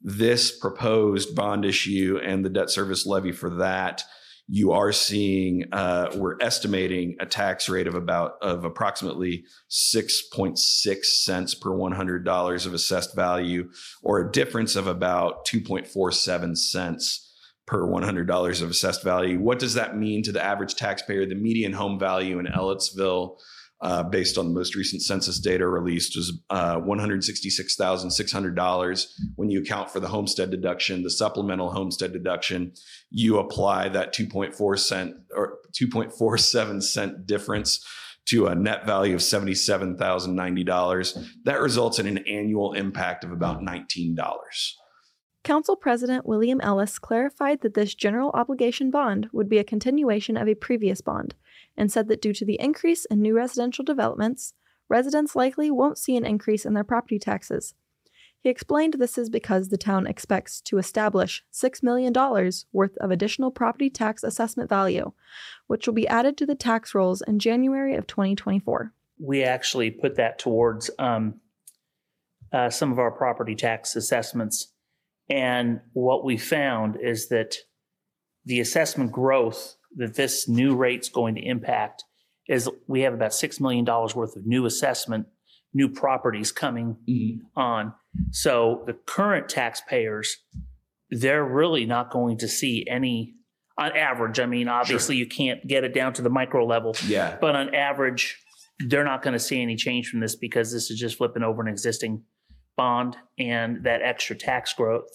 this 0.00 0.56
proposed 0.56 1.34
bond 1.34 1.64
issue 1.64 2.18
and 2.22 2.44
the 2.44 2.50
debt 2.50 2.70
service 2.70 3.06
levy 3.06 3.32
for 3.32 3.50
that, 3.56 4.02
you 4.48 4.72
are 4.72 4.92
seeing 4.92 5.64
uh, 5.72 6.10
we're 6.14 6.38
estimating 6.40 7.16
a 7.20 7.26
tax 7.26 7.68
rate 7.68 7.86
of 7.86 7.94
about 7.94 8.32
of 8.40 8.64
approximately 8.64 9.44
6.6 9.70 11.04
cents 11.04 11.54
per 11.54 11.70
$100 11.70 12.66
of 12.66 12.74
assessed 12.74 13.14
value 13.14 13.70
or 14.02 14.20
a 14.20 14.32
difference 14.32 14.74
of 14.74 14.86
about 14.86 15.46
2.47 15.46 16.56
cents 16.56 17.24
per 17.66 17.86
$100 17.86 18.62
of 18.62 18.70
assessed 18.70 19.04
value. 19.04 19.38
What 19.38 19.58
does 19.58 19.74
that 19.74 19.98
mean 19.98 20.22
to 20.22 20.32
the 20.32 20.42
average 20.42 20.74
taxpayer? 20.74 21.26
The 21.26 21.34
median 21.34 21.74
home 21.74 21.98
value 21.98 22.38
in 22.38 22.46
ellettsville 22.46 23.38
uh, 23.80 24.02
based 24.02 24.36
on 24.38 24.48
the 24.48 24.54
most 24.54 24.74
recent 24.74 25.02
census 25.02 25.38
data 25.38 25.68
released 25.68 26.16
was 26.16 26.36
uh, 26.50 26.80
$166,600. 26.80 29.06
When 29.36 29.50
you 29.50 29.60
account 29.60 29.88
for 29.90 30.00
the 30.00 30.08
homestead 30.08 30.50
deduction, 30.50 31.04
the 31.04 31.10
supplemental 31.10 31.70
homestead 31.70 32.12
deduction, 32.12 32.72
you 33.10 33.38
apply 33.38 33.88
that 33.90 34.12
2.4 34.12 34.78
cent 34.78 35.14
or 35.34 35.58
2.47 35.80 36.82
cent 36.82 37.24
difference 37.26 37.86
to 38.26 38.48
a 38.48 38.54
net 38.54 38.84
value 38.84 39.14
of 39.14 39.20
$77,090. 39.20 41.26
That 41.44 41.60
results 41.60 41.98
in 41.98 42.06
an 42.06 42.18
annual 42.26 42.74
impact 42.74 43.24
of 43.24 43.32
about 43.32 43.62
$19. 43.62 44.16
Council 45.44 45.76
President 45.76 46.26
William 46.26 46.60
Ellis 46.60 46.98
clarified 46.98 47.60
that 47.62 47.74
this 47.74 47.94
general 47.94 48.30
obligation 48.34 48.90
bond 48.90 49.28
would 49.32 49.48
be 49.48 49.58
a 49.58 49.64
continuation 49.64 50.36
of 50.36 50.46
a 50.46 50.54
previous 50.54 51.00
bond 51.00 51.34
and 51.78 51.90
said 51.90 52.08
that 52.08 52.20
due 52.20 52.34
to 52.34 52.44
the 52.44 52.60
increase 52.60 53.06
in 53.06 53.22
new 53.22 53.34
residential 53.34 53.84
developments, 53.84 54.52
residents 54.88 55.36
likely 55.36 55.70
won't 55.70 55.96
see 55.96 56.16
an 56.16 56.26
increase 56.26 56.66
in 56.66 56.74
their 56.74 56.84
property 56.84 57.18
taxes. 57.18 57.74
He 58.40 58.50
explained 58.50 58.94
this 58.94 59.18
is 59.18 59.30
because 59.30 59.68
the 59.68 59.78
town 59.78 60.06
expects 60.06 60.60
to 60.62 60.78
establish 60.78 61.44
$6 61.52 61.82
million 61.82 62.12
worth 62.72 62.96
of 62.98 63.10
additional 63.10 63.50
property 63.50 63.90
tax 63.90 64.22
assessment 64.22 64.68
value, 64.68 65.12
which 65.66 65.86
will 65.86 65.94
be 65.94 66.06
added 66.06 66.36
to 66.36 66.46
the 66.46 66.54
tax 66.54 66.94
rolls 66.94 67.22
in 67.26 67.38
January 67.38 67.94
of 67.94 68.06
2024. 68.06 68.92
We 69.20 69.42
actually 69.42 69.90
put 69.90 70.16
that 70.16 70.38
towards 70.38 70.90
um, 70.98 71.40
uh, 72.52 72.70
some 72.70 72.92
of 72.92 72.98
our 72.98 73.10
property 73.10 73.56
tax 73.56 73.96
assessments. 73.96 74.72
And 75.28 75.80
what 75.92 76.24
we 76.24 76.36
found 76.36 76.96
is 77.00 77.28
that 77.28 77.56
the 78.44 78.60
assessment 78.60 79.10
growth 79.12 79.77
that 79.96 80.14
this 80.14 80.48
new 80.48 80.76
rate's 80.76 81.08
going 81.08 81.34
to 81.34 81.40
impact 81.40 82.04
is 82.48 82.68
we 82.86 83.02
have 83.02 83.14
about 83.14 83.30
$6 83.32 83.60
million 83.60 83.84
worth 83.84 84.36
of 84.36 84.46
new 84.46 84.64
assessment, 84.66 85.26
new 85.74 85.88
properties 85.88 86.52
coming 86.52 86.96
Mm-hmm. 87.08 87.60
on. 87.60 87.94
So 88.30 88.82
the 88.86 88.94
current 88.94 89.48
taxpayers, 89.48 90.38
they're 91.10 91.44
really 91.44 91.84
not 91.86 92.10
going 92.10 92.38
to 92.38 92.48
see 92.48 92.86
any, 92.88 93.34
on 93.76 93.96
average, 93.96 94.40
I 94.40 94.46
mean, 94.46 94.68
obviously 94.68 95.16
you 95.16 95.26
can't 95.26 95.66
get 95.66 95.84
it 95.84 95.94
down 95.94 96.12
to 96.14 96.22
the 96.22 96.30
micro 96.30 96.64
level. 96.66 96.96
Yeah. 97.06 97.36
But 97.40 97.54
on 97.54 97.74
average, 97.74 98.38
they're 98.80 99.04
not 99.04 99.22
going 99.22 99.34
to 99.34 99.38
see 99.38 99.60
any 99.60 99.76
change 99.76 100.08
from 100.08 100.20
this 100.20 100.36
because 100.36 100.72
this 100.72 100.90
is 100.90 100.98
just 100.98 101.18
flipping 101.18 101.42
over 101.42 101.62
an 101.62 101.68
existing 101.68 102.22
bond 102.76 103.16
and 103.38 103.84
that 103.84 104.02
extra 104.02 104.36
tax 104.36 104.72
growth, 104.72 105.08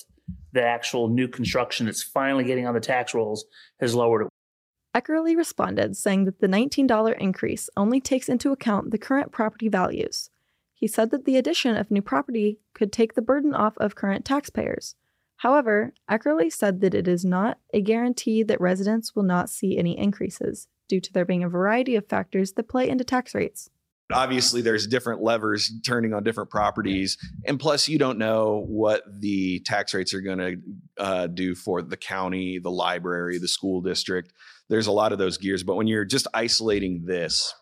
the 0.52 0.64
actual 0.64 1.10
new 1.10 1.28
construction 1.28 1.88
that's 1.88 2.04
finally 2.04 2.44
getting 2.44 2.68
on 2.68 2.74
the 2.74 2.80
tax 2.80 3.14
rolls 3.14 3.46
has 3.80 3.96
lowered 3.96 4.24
it. 4.24 4.28
Eckerle 4.96 5.36
responded, 5.36 5.98
saying 5.98 6.26
that 6.26 6.40
the 6.40 6.48
$19 6.48 7.18
increase 7.18 7.70
only 7.76 8.00
takes 8.00 8.30
into 8.30 8.52
account 8.52 8.92
the 8.92 8.98
current 8.98 9.32
property 9.32 9.68
values. 9.68 10.30
He 10.74 10.88
said 10.88 11.12
that 11.12 11.26
the 11.26 11.38
addition 11.38 11.76
of 11.76 11.90
new 11.90 12.02
property 12.02 12.60
could 12.74 12.92
take 12.92 13.16
the 13.16 13.22
burden 13.22 13.54
off 13.54 13.78
of 13.78 13.96
current 13.96 14.26
taxpayers. 14.26 14.96
However, 15.38 15.94
Eckerle 16.10 16.52
said 16.52 16.82
that 16.82 16.94
it 16.94 17.08
is 17.08 17.26
not 17.26 17.58
a 17.74 17.82
guarantee 17.82 18.44
that 18.44 18.62
residents 18.62 19.16
will 19.16 19.24
not 19.24 19.50
see 19.50 19.78
any 19.78 19.98
increases, 19.98 20.68
due 20.88 21.02
to 21.02 21.12
there 21.12 21.26
being 21.26 21.44
a 21.44 21.50
variety 21.50 21.96
of 21.96 22.08
factors 22.08 22.54
that 22.54 22.70
play 22.70 22.88
into 22.88 23.04
tax 23.04 23.34
rates. 23.34 23.70
Obviously, 24.12 24.62
there's 24.62 24.86
different 24.86 25.22
levers 25.22 25.72
turning 25.86 26.14
on 26.14 26.24
different 26.24 26.50
properties. 26.50 27.18
And 27.46 27.60
plus, 27.60 27.88
you 27.88 27.98
don't 27.98 28.18
know 28.18 28.64
what 28.68 29.02
the 29.08 29.62
tax 29.62 29.94
rates 29.94 30.14
are 30.14 30.22
going 30.22 30.38
to 30.38 30.58
uh, 30.98 31.28
do 31.28 31.56
for 31.56 31.82
the 31.82 31.98
county, 31.98 32.60
the 32.60 32.70
library, 32.70 33.40
the 33.40 33.48
school 33.48 33.82
district. 33.82 34.34
There's 34.70 34.88
a 34.88 34.92
lot 34.92 35.12
of 35.12 35.18
those 35.20 35.38
gears. 35.38 35.64
But 35.64 35.76
when 35.76 35.88
you're 35.88 36.06
just 36.06 36.28
isolating 36.34 37.06
this, 37.06 37.54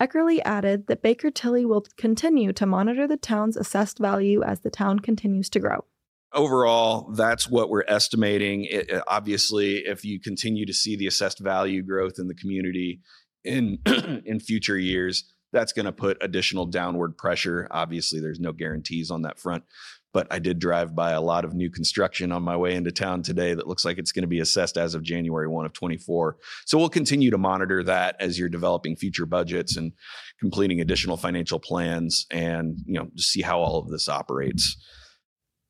Eckerle 0.00 0.40
added 0.44 0.86
that 0.86 1.02
Baker 1.02 1.30
Tilly 1.30 1.64
will 1.66 1.84
continue 1.98 2.52
to 2.54 2.64
monitor 2.66 3.06
the 3.06 3.18
town's 3.18 3.56
assessed 3.56 3.98
value 3.98 4.42
as 4.42 4.60
the 4.60 4.70
town 4.70 5.00
continues 5.00 5.50
to 5.50 5.60
grow. 5.60 5.84
overall, 6.32 7.10
that's 7.12 7.48
what 7.48 7.68
we're 7.68 7.84
estimating. 7.86 8.64
It, 8.64 8.90
obviously, 9.08 9.78
if 9.78 10.04
you 10.04 10.20
continue 10.20 10.64
to 10.64 10.72
see 10.72 10.96
the 10.96 11.06
assessed 11.06 11.40
value 11.40 11.82
growth 11.82 12.14
in 12.18 12.28
the 12.28 12.34
community 12.34 13.00
in 13.44 13.78
in 14.24 14.40
future 14.40 14.78
years, 14.78 15.24
That's 15.52 15.72
going 15.72 15.86
to 15.86 15.92
put 15.92 16.18
additional 16.20 16.66
downward 16.66 17.18
pressure. 17.18 17.66
Obviously, 17.70 18.20
there's 18.20 18.40
no 18.40 18.52
guarantees 18.52 19.10
on 19.10 19.22
that 19.22 19.38
front, 19.38 19.64
but 20.12 20.26
I 20.30 20.38
did 20.38 20.58
drive 20.58 20.94
by 20.94 21.12
a 21.12 21.20
lot 21.20 21.44
of 21.44 21.54
new 21.54 21.70
construction 21.70 22.32
on 22.32 22.42
my 22.42 22.56
way 22.56 22.74
into 22.74 22.90
town 22.90 23.22
today 23.22 23.54
that 23.54 23.66
looks 23.66 23.84
like 23.84 23.98
it's 23.98 24.12
going 24.12 24.22
to 24.22 24.28
be 24.28 24.40
assessed 24.40 24.76
as 24.76 24.94
of 24.94 25.02
January 25.02 25.48
1 25.48 25.66
of 25.66 25.72
24. 25.72 26.36
So 26.66 26.78
we'll 26.78 26.88
continue 26.88 27.30
to 27.30 27.38
monitor 27.38 27.82
that 27.84 28.16
as 28.18 28.38
you're 28.38 28.48
developing 28.48 28.96
future 28.96 29.26
budgets 29.26 29.76
and 29.76 29.92
completing 30.38 30.80
additional 30.80 31.16
financial 31.16 31.60
plans 31.60 32.26
and, 32.30 32.78
you 32.86 32.94
know, 32.94 33.08
just 33.14 33.30
see 33.30 33.42
how 33.42 33.60
all 33.60 33.78
of 33.78 33.88
this 33.88 34.08
operates. 34.08 34.76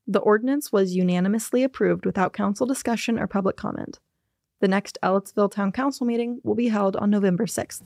The 0.07 0.21
ordinance 0.21 0.73
was 0.73 0.95
unanimously 0.95 1.63
approved 1.63 2.07
without 2.07 2.33
council 2.33 2.67
discussion 2.67 3.19
or 3.19 3.27
public 3.27 3.57
comment. 3.57 4.01
The 4.61 4.69
next 4.69 4.99
Ellettsville 5.03 5.53
Town 5.53 5.73
Council 5.73 6.07
meeting 6.07 6.41
will 6.43 6.55
be 6.55 6.69
held 6.69 6.97
on 6.97 7.11
November 7.11 7.47
6th. 7.47 7.83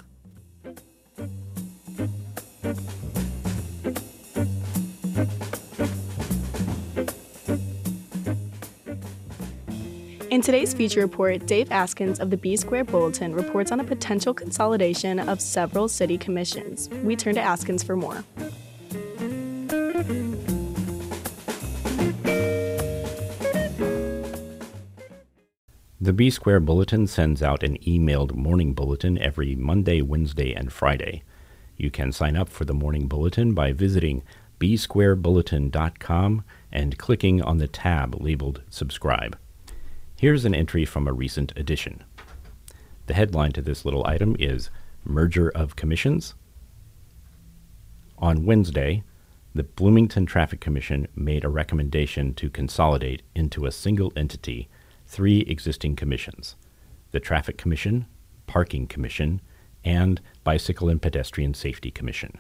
In 10.35 10.41
today's 10.41 10.75
feature 10.75 11.01
report, 11.01 11.47
Dave 11.47 11.69
Askins 11.69 12.19
of 12.19 12.29
the 12.29 12.37
B 12.37 12.57
Square 12.57 12.87
Bulletin 12.87 13.37
reports 13.37 13.71
on 13.71 13.79
a 13.79 13.85
potential 13.85 14.35
consolidation 14.35 15.21
of 15.21 15.41
several 15.41 15.87
city 15.87 16.19
commissions. 16.19 16.89
We 17.05 17.15
turn 17.15 17.37
to 17.37 17.41
Askins 17.41 17.85
for 17.85 17.95
more. 17.95 18.25
The 26.01 26.13
B 26.13 26.31
Square 26.31 26.61
Bulletin 26.61 27.07
sends 27.07 27.41
out 27.41 27.63
an 27.63 27.79
emailed 27.87 28.35
morning 28.35 28.75
bulletin 28.75 29.17
every 29.19 29.55
Monday, 29.55 30.03
Wednesday, 30.03 30.53
and 30.53 30.73
Friday. 30.73 31.23
You 31.77 31.93
can 31.93 32.11
sign 32.11 32.35
up 32.35 32.49
for 32.49 32.65
the 32.65 32.75
morning 32.75 33.07
bulletin 33.07 33.55
by 33.55 33.71
visiting 33.71 34.25
bsquarebulletin.com 34.59 36.43
and 36.73 36.99
clicking 36.99 37.41
on 37.41 37.59
the 37.59 37.69
tab 37.69 38.21
labeled 38.21 38.63
Subscribe. 38.69 39.39
Here's 40.25 40.47
an 40.47 40.55
entry 40.55 40.87
from 40.87 41.07
a 41.07 41.13
recent 41.13 41.53
edition. 41.55 42.03
The 43.09 43.13
headline 43.13 43.53
to 43.53 43.61
this 43.61 43.85
little 43.85 44.07
item 44.07 44.37
is 44.39 44.71
Merger 45.05 45.51
of 45.51 45.77
Commissions. 45.77 46.33
On 48.17 48.47
Wednesday, 48.47 49.05
the 49.55 49.65
Bloomington 49.65 50.25
Traffic 50.25 50.63
Commission 50.63 51.09
made 51.15 51.45
a 51.45 51.51
recommendation 51.51 52.33
to 52.37 52.49
consolidate 52.49 53.21
into 53.35 53.67
a 53.67 53.71
single 53.71 54.15
entity 54.17 54.71
three 55.07 55.41
existing 55.41 55.95
commissions 55.95 56.57
the 57.11 57.21
Traffic 57.21 57.59
Commission, 57.59 58.07
Parking 58.47 58.87
Commission, 58.87 59.43
and 59.85 60.23
Bicycle 60.43 60.89
and 60.89 61.03
Pedestrian 61.03 61.53
Safety 61.53 61.91
Commission. 61.91 62.39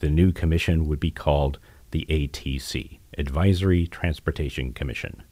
The 0.00 0.10
new 0.10 0.32
commission 0.32 0.86
would 0.88 1.00
be 1.00 1.10
called 1.10 1.58
the 1.92 2.04
ATC, 2.10 2.98
Advisory 3.16 3.86
Transportation 3.86 4.74
Commission. 4.74 5.22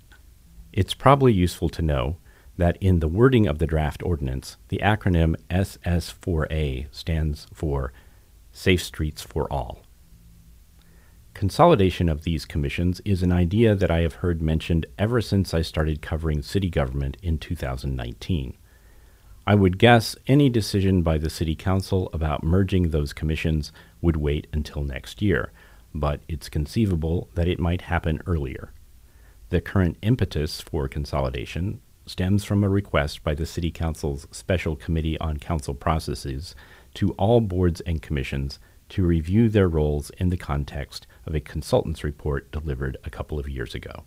It's 0.73 0.95
probably 0.95 1.35
useful 1.35 1.69
to 1.69 1.83
know 1.83 2.17
that 2.57 2.79
in 2.81 3.01
the 3.01 3.09
wording 3.09 3.47
of 3.47 3.59
the 3.59 3.67
draft 3.67 4.03
ordinance, 4.03 4.57
the 4.69 4.81
acronym 4.83 5.37
SS4A 5.51 6.87
stands 6.91 7.47
for 7.53 7.93
Safe 8.53 8.83
Streets 8.83 9.23
for 9.23 9.51
All. 9.53 9.83
Consolidation 11.35 12.09
of 12.09 12.25
these 12.25 12.45
commissions 12.45 13.01
is 13.05 13.23
an 13.23 13.33
idea 13.33 13.75
that 13.75 13.91
I 13.91 14.01
have 14.01 14.17
heard 14.17 14.41
mentioned 14.41 14.87
ever 14.99 15.21
since 15.21 15.53
I 15.53 15.63
started 15.63 16.03
covering 16.03 16.43
city 16.43 16.71
government 16.71 17.17
in 17.23 17.39
2019. 17.39 18.57
I 19.47 19.55
would 19.55 19.79
guess 19.79 20.15
any 20.27 20.49
decision 20.49 21.03
by 21.03 21.19
the 21.19 21.31
City 21.31 21.57
Council 21.57 22.09
about 22.13 22.45
merging 22.45 22.91
those 22.91 23.13
commissions 23.13 23.73
would 24.01 24.17
wait 24.17 24.47
until 24.53 24.85
next 24.85 25.21
year, 25.21 25.53
but 25.95 26.21
it's 26.29 26.49
conceivable 26.49 27.29
that 27.35 27.49
it 27.49 27.59
might 27.59 27.83
happen 27.83 28.23
earlier. 28.27 28.73
The 29.53 29.61
current 29.61 29.99
impetus 30.01 30.63
for 30.63 30.89
consolidation 30.89 31.83
stems 32.07 32.43
from 32.43 32.65
a 32.65 32.71
request 32.71 33.23
by 33.23 33.35
the 33.35 33.45
City 33.45 33.71
Council's 33.71 34.27
Special 34.31 34.77
Committee 34.77 35.19
on 35.19 35.37
Council 35.37 35.75
Processes 35.75 36.55
to 36.95 37.11
all 37.19 37.43
boards 37.43 37.83
and 37.83 38.01
commissions 38.01 38.59
to 38.89 39.05
review 39.05 39.51
their 39.51 39.69
roles 39.69 40.09
in 40.17 40.31
the 40.31 40.39
context 40.39 41.07
of 41.27 41.35
a 41.35 41.41
consultant's 41.41 42.03
report 42.03 42.51
delivered 42.51 42.97
a 43.05 43.11
couple 43.11 43.39
of 43.39 43.47
years 43.47 43.75
ago. 43.75 44.05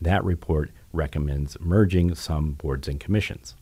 That 0.00 0.24
report 0.24 0.72
recommends 0.92 1.56
merging 1.60 2.16
some 2.16 2.54
boards 2.54 2.88
and 2.88 2.98
commissions. 2.98 3.54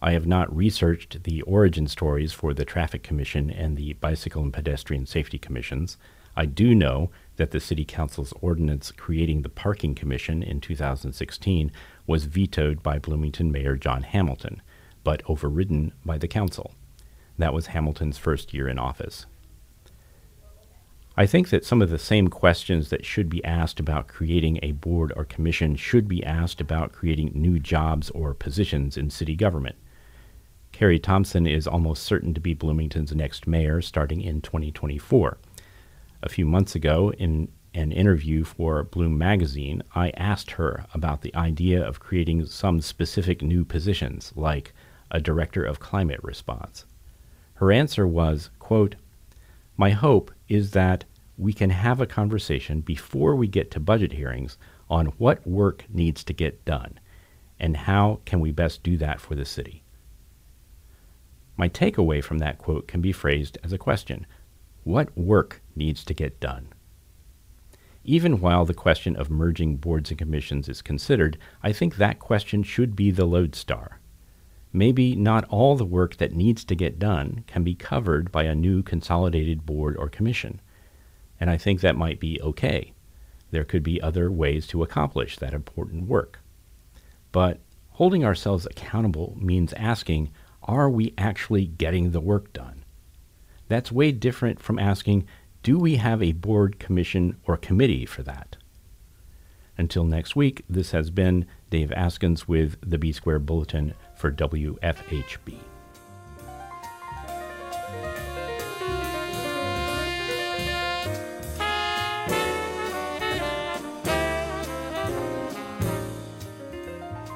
I 0.00 0.12
have 0.12 0.28
not 0.28 0.54
researched 0.54 1.24
the 1.24 1.42
origin 1.42 1.88
stories 1.88 2.32
for 2.32 2.54
the 2.54 2.64
Traffic 2.64 3.02
Commission 3.02 3.50
and 3.50 3.76
the 3.76 3.94
Bicycle 3.94 4.44
and 4.44 4.52
Pedestrian 4.52 5.04
Safety 5.04 5.38
Commissions. 5.40 5.98
I 6.36 6.46
do 6.46 6.76
know 6.76 7.10
that 7.36 7.50
the 7.50 7.60
City 7.60 7.84
Council's 7.84 8.32
ordinance 8.40 8.92
creating 8.92 9.42
the 9.42 9.48
Parking 9.48 9.94
Commission 9.94 10.42
in 10.42 10.60
2016 10.60 11.72
was 12.06 12.24
vetoed 12.24 12.82
by 12.82 12.98
Bloomington 12.98 13.50
Mayor 13.50 13.76
John 13.76 14.02
Hamilton, 14.02 14.60
but 15.04 15.22
overridden 15.28 15.92
by 16.04 16.18
the 16.18 16.28
Council. 16.28 16.72
That 17.38 17.54
was 17.54 17.68
Hamilton's 17.68 18.18
first 18.18 18.52
year 18.52 18.68
in 18.68 18.78
office. 18.78 19.26
I 21.16 21.26
think 21.26 21.50
that 21.50 21.64
some 21.64 21.82
of 21.82 21.90
the 21.90 21.98
same 21.98 22.28
questions 22.28 22.88
that 22.88 23.04
should 23.04 23.28
be 23.28 23.44
asked 23.44 23.78
about 23.78 24.08
creating 24.08 24.58
a 24.62 24.72
board 24.72 25.12
or 25.14 25.24
commission 25.24 25.76
should 25.76 26.08
be 26.08 26.24
asked 26.24 26.60
about 26.60 26.92
creating 26.92 27.32
new 27.34 27.58
jobs 27.58 28.08
or 28.10 28.32
positions 28.32 28.96
in 28.96 29.10
city 29.10 29.36
government. 29.36 29.76
Kerry 30.72 30.98
Thomson 30.98 31.46
is 31.46 31.66
almost 31.66 32.02
certain 32.02 32.32
to 32.32 32.40
be 32.40 32.54
Bloomington's 32.54 33.14
next 33.14 33.46
mayor 33.46 33.82
starting 33.82 34.22
in 34.22 34.40
2024. 34.40 35.36
A 36.22 36.28
few 36.28 36.46
months 36.46 36.74
ago, 36.74 37.12
in 37.12 37.48
an 37.74 37.90
interview 37.90 38.44
for 38.44 38.84
Bloom 38.84 39.18
magazine, 39.18 39.82
I 39.94 40.10
asked 40.10 40.52
her 40.52 40.84
about 40.94 41.22
the 41.22 41.34
idea 41.34 41.84
of 41.84 42.00
creating 42.00 42.46
some 42.46 42.80
specific 42.80 43.42
new 43.42 43.64
positions, 43.64 44.32
like 44.36 44.72
a 45.10 45.20
director 45.20 45.64
of 45.64 45.80
climate 45.80 46.20
response. 46.22 46.84
Her 47.54 47.72
answer 47.72 48.06
was, 48.06 48.50
quote, 48.58 48.96
My 49.76 49.90
hope 49.90 50.30
is 50.48 50.72
that 50.72 51.04
we 51.38 51.52
can 51.52 51.70
have 51.70 52.00
a 52.00 52.06
conversation 52.06 52.82
before 52.82 53.34
we 53.34 53.48
get 53.48 53.70
to 53.72 53.80
budget 53.80 54.12
hearings 54.12 54.58
on 54.88 55.06
what 55.18 55.46
work 55.46 55.84
needs 55.88 56.22
to 56.24 56.32
get 56.32 56.64
done 56.64 57.00
and 57.58 57.76
how 57.76 58.20
can 58.24 58.40
we 58.40 58.52
best 58.52 58.82
do 58.82 58.96
that 58.98 59.20
for 59.20 59.34
the 59.34 59.44
city. 59.44 59.82
My 61.56 61.68
takeaway 61.68 62.22
from 62.22 62.38
that 62.38 62.58
quote 62.58 62.86
can 62.86 63.00
be 63.00 63.12
phrased 63.12 63.56
as 63.64 63.72
a 63.72 63.78
question 63.78 64.26
What 64.84 65.16
work 65.16 65.61
needs 65.76 66.04
to 66.04 66.14
get 66.14 66.40
done? 66.40 66.68
Even 68.04 68.40
while 68.40 68.64
the 68.64 68.74
question 68.74 69.14
of 69.14 69.30
merging 69.30 69.76
boards 69.76 70.10
and 70.10 70.18
commissions 70.18 70.68
is 70.68 70.82
considered, 70.82 71.38
I 71.62 71.72
think 71.72 71.96
that 71.96 72.18
question 72.18 72.62
should 72.62 72.96
be 72.96 73.10
the 73.10 73.24
lodestar. 73.24 74.00
Maybe 74.72 75.14
not 75.14 75.44
all 75.44 75.76
the 75.76 75.84
work 75.84 76.16
that 76.16 76.32
needs 76.34 76.64
to 76.64 76.74
get 76.74 76.98
done 76.98 77.44
can 77.46 77.62
be 77.62 77.74
covered 77.74 78.32
by 78.32 78.44
a 78.44 78.54
new 78.54 78.82
consolidated 78.82 79.66
board 79.66 79.96
or 79.96 80.08
commission, 80.08 80.60
and 81.38 81.50
I 81.50 81.56
think 81.58 81.80
that 81.80 81.96
might 81.96 82.18
be 82.18 82.40
okay. 82.40 82.92
There 83.50 83.64
could 83.64 83.82
be 83.82 84.00
other 84.00 84.30
ways 84.30 84.66
to 84.68 84.82
accomplish 84.82 85.38
that 85.38 85.52
important 85.54 86.08
work. 86.08 86.40
But 87.32 87.60
holding 87.90 88.24
ourselves 88.24 88.66
accountable 88.66 89.36
means 89.38 89.72
asking, 89.74 90.30
are 90.62 90.88
we 90.88 91.12
actually 91.18 91.66
getting 91.66 92.10
the 92.10 92.20
work 92.20 92.52
done? 92.52 92.84
That's 93.68 93.92
way 93.92 94.10
different 94.12 94.60
from 94.60 94.78
asking, 94.78 95.26
do 95.62 95.78
we 95.78 95.96
have 95.96 96.22
a 96.22 96.32
board, 96.32 96.78
commission, 96.78 97.36
or 97.46 97.56
committee 97.56 98.04
for 98.04 98.22
that? 98.24 98.56
Until 99.78 100.04
next 100.04 100.34
week, 100.34 100.64
this 100.68 100.90
has 100.90 101.10
been 101.10 101.46
Dave 101.70 101.90
Askins 101.90 102.48
with 102.48 102.76
the 102.82 102.98
B 102.98 103.12
Square 103.12 103.40
Bulletin 103.40 103.94
for 104.16 104.30
WFHB. 104.32 105.54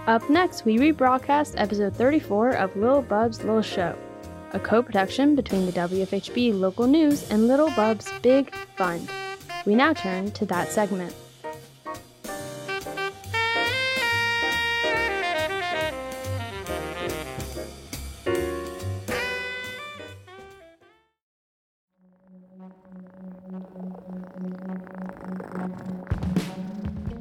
Up 0.06 0.30
next, 0.30 0.64
we 0.64 0.78
rebroadcast 0.78 1.54
episode 1.56 1.96
34 1.96 2.50
of 2.52 2.76
Little 2.76 3.02
Bub's 3.02 3.40
Little 3.40 3.60
Show, 3.60 3.96
a 4.52 4.60
co 4.60 4.82
production 4.82 5.34
between 5.34 5.66
the 5.66 5.72
WFHB 5.72 6.58
local 6.58 6.86
news 6.86 7.28
and 7.30 7.48
Little 7.48 7.70
Bub's 7.70 8.10
Big 8.22 8.54
Fund. 8.76 9.10
We 9.64 9.74
now 9.74 9.92
turn 9.92 10.30
to 10.32 10.46
that 10.46 10.70
segment. 10.70 11.14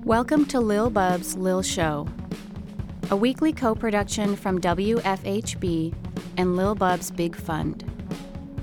Welcome 0.03 0.45
to 0.45 0.59
Lil 0.59 0.91
Bub's 0.91 1.35
Lil 1.35 1.63
Show, 1.63 2.07
a 3.09 3.15
weekly 3.15 3.51
co 3.51 3.73
production 3.73 4.35
from 4.35 4.61
WFHB 4.61 6.04
and 6.37 6.55
Lil 6.55 6.75
Bub's 6.75 7.11
Big 7.11 7.35
Fund. 7.35 7.83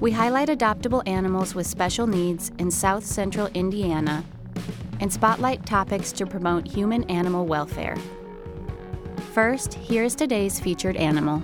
We 0.00 0.10
highlight 0.10 0.48
adoptable 0.48 1.06
animals 1.06 1.54
with 1.54 1.66
special 1.66 2.06
needs 2.06 2.50
in 2.58 2.70
South 2.70 3.04
Central 3.04 3.46
Indiana 3.54 4.24
and 5.00 5.12
spotlight 5.12 5.64
topics 5.66 6.12
to 6.12 6.26
promote 6.26 6.66
human 6.66 7.04
animal 7.04 7.46
welfare. 7.46 7.96
First, 9.32 9.74
here 9.74 10.04
is 10.04 10.14
today's 10.14 10.60
featured 10.60 10.96
animal. 10.96 11.42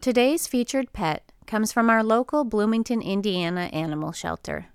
Today's 0.00 0.46
featured 0.46 0.92
pet 0.92 1.32
comes 1.46 1.72
from 1.72 1.88
our 1.88 2.04
local 2.04 2.44
Bloomington, 2.44 3.00
Indiana 3.00 3.70
animal 3.72 4.12
shelter. 4.12 4.66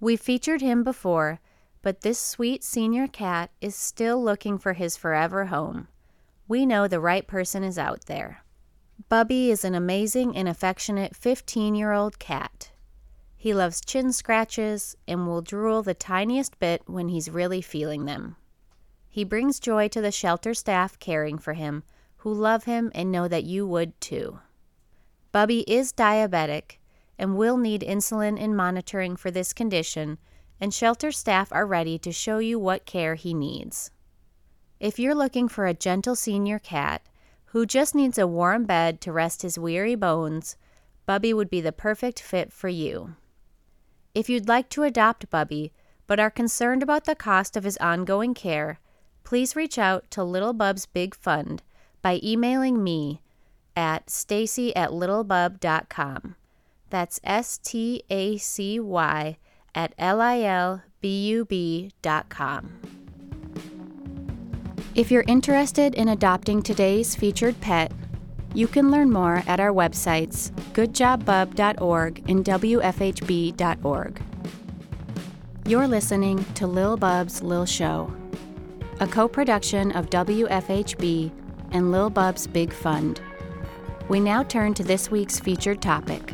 We've 0.00 0.20
featured 0.20 0.60
him 0.60 0.84
before, 0.84 1.40
but 1.82 2.02
this 2.02 2.18
sweet 2.18 2.62
senior 2.62 3.08
cat 3.08 3.50
is 3.60 3.74
still 3.74 4.22
looking 4.22 4.58
for 4.58 4.74
his 4.74 4.96
forever 4.96 5.46
home. 5.46 5.88
We 6.46 6.66
know 6.66 6.86
the 6.86 7.00
right 7.00 7.26
person 7.26 7.64
is 7.64 7.78
out 7.78 8.04
there. 8.06 8.44
Bubby 9.08 9.50
is 9.50 9.64
an 9.64 9.74
amazing 9.74 10.36
and 10.36 10.48
affectionate 10.48 11.16
15 11.16 11.74
year 11.74 11.92
old 11.92 12.18
cat. 12.18 12.70
He 13.34 13.54
loves 13.54 13.80
chin 13.80 14.12
scratches 14.12 14.96
and 15.08 15.26
will 15.26 15.42
drool 15.42 15.82
the 15.82 15.94
tiniest 15.94 16.58
bit 16.58 16.82
when 16.86 17.08
he's 17.08 17.30
really 17.30 17.60
feeling 17.60 18.04
them. 18.04 18.36
He 19.08 19.24
brings 19.24 19.60
joy 19.60 19.88
to 19.88 20.00
the 20.00 20.10
shelter 20.10 20.54
staff 20.54 20.98
caring 20.98 21.38
for 21.38 21.54
him, 21.54 21.82
who 22.18 22.32
love 22.32 22.64
him 22.64 22.90
and 22.94 23.12
know 23.12 23.28
that 23.28 23.44
you 23.44 23.66
would 23.66 23.98
too. 24.00 24.40
Bubby 25.32 25.60
is 25.60 25.92
diabetic 25.92 26.78
and 27.18 27.36
will 27.36 27.56
need 27.56 27.82
insulin 27.82 28.40
and 28.40 28.56
monitoring 28.56 29.16
for 29.16 29.30
this 29.30 29.52
condition, 29.52 30.18
and 30.60 30.74
shelter 30.74 31.12
staff 31.12 31.52
are 31.52 31.66
ready 31.66 31.98
to 31.98 32.12
show 32.12 32.38
you 32.38 32.58
what 32.58 32.86
care 32.86 33.14
he 33.14 33.34
needs. 33.34 33.90
If 34.80 34.98
you're 34.98 35.14
looking 35.14 35.48
for 35.48 35.66
a 35.66 35.74
gentle 35.74 36.16
senior 36.16 36.58
cat 36.58 37.02
who 37.46 37.64
just 37.64 37.94
needs 37.94 38.18
a 38.18 38.26
warm 38.26 38.64
bed 38.64 39.00
to 39.02 39.12
rest 39.12 39.42
his 39.42 39.58
weary 39.58 39.94
bones, 39.94 40.56
Bubby 41.06 41.32
would 41.32 41.48
be 41.48 41.60
the 41.60 41.72
perfect 41.72 42.20
fit 42.20 42.52
for 42.52 42.68
you. 42.68 43.14
If 44.14 44.28
you'd 44.28 44.48
like 44.48 44.68
to 44.70 44.82
adopt 44.82 45.30
Bubby 45.30 45.72
but 46.06 46.20
are 46.20 46.30
concerned 46.30 46.82
about 46.82 47.04
the 47.04 47.14
cost 47.14 47.56
of 47.56 47.64
his 47.64 47.76
ongoing 47.78 48.34
care, 48.34 48.80
please 49.22 49.56
reach 49.56 49.78
out 49.78 50.10
to 50.10 50.24
Little 50.24 50.52
Bub's 50.52 50.86
Big 50.86 51.14
Fund 51.14 51.62
by 52.02 52.20
emailing 52.22 52.82
me 52.82 53.22
at 53.76 54.10
stacy 54.10 54.74
at 54.76 54.90
lilbub.com. 54.90 56.36
That's 56.90 57.20
S 57.24 57.58
T 57.58 58.02
A 58.10 58.36
C 58.36 58.78
Y 58.78 59.38
at 59.74 59.94
l 59.98 60.20
i 60.20 60.40
l 60.42 60.82
b 61.00 61.28
u 61.28 61.44
b 61.44 61.90
U 61.90 61.90
B.com. 61.90 63.03
If 64.94 65.10
you're 65.10 65.24
interested 65.26 65.96
in 65.96 66.06
adopting 66.06 66.62
today's 66.62 67.16
featured 67.16 67.60
pet, 67.60 67.90
you 68.54 68.68
can 68.68 68.92
learn 68.92 69.10
more 69.10 69.42
at 69.48 69.58
our 69.58 69.72
websites, 69.72 70.52
goodjobbub.org 70.72 72.30
and 72.30 72.44
WFHB.org. 72.44 74.22
You're 75.66 75.88
listening 75.88 76.44
to 76.54 76.68
Lil 76.68 76.96
Bub's 76.96 77.42
Lil 77.42 77.66
Show, 77.66 78.14
a 79.00 79.08
co 79.08 79.26
production 79.26 79.90
of 79.92 80.10
WFHB 80.10 81.32
and 81.72 81.90
Lil 81.90 82.08
Bub's 82.08 82.46
Big 82.46 82.72
Fund. 82.72 83.20
We 84.08 84.20
now 84.20 84.44
turn 84.44 84.74
to 84.74 84.84
this 84.84 85.10
week's 85.10 85.40
featured 85.40 85.82
topic. 85.82 86.32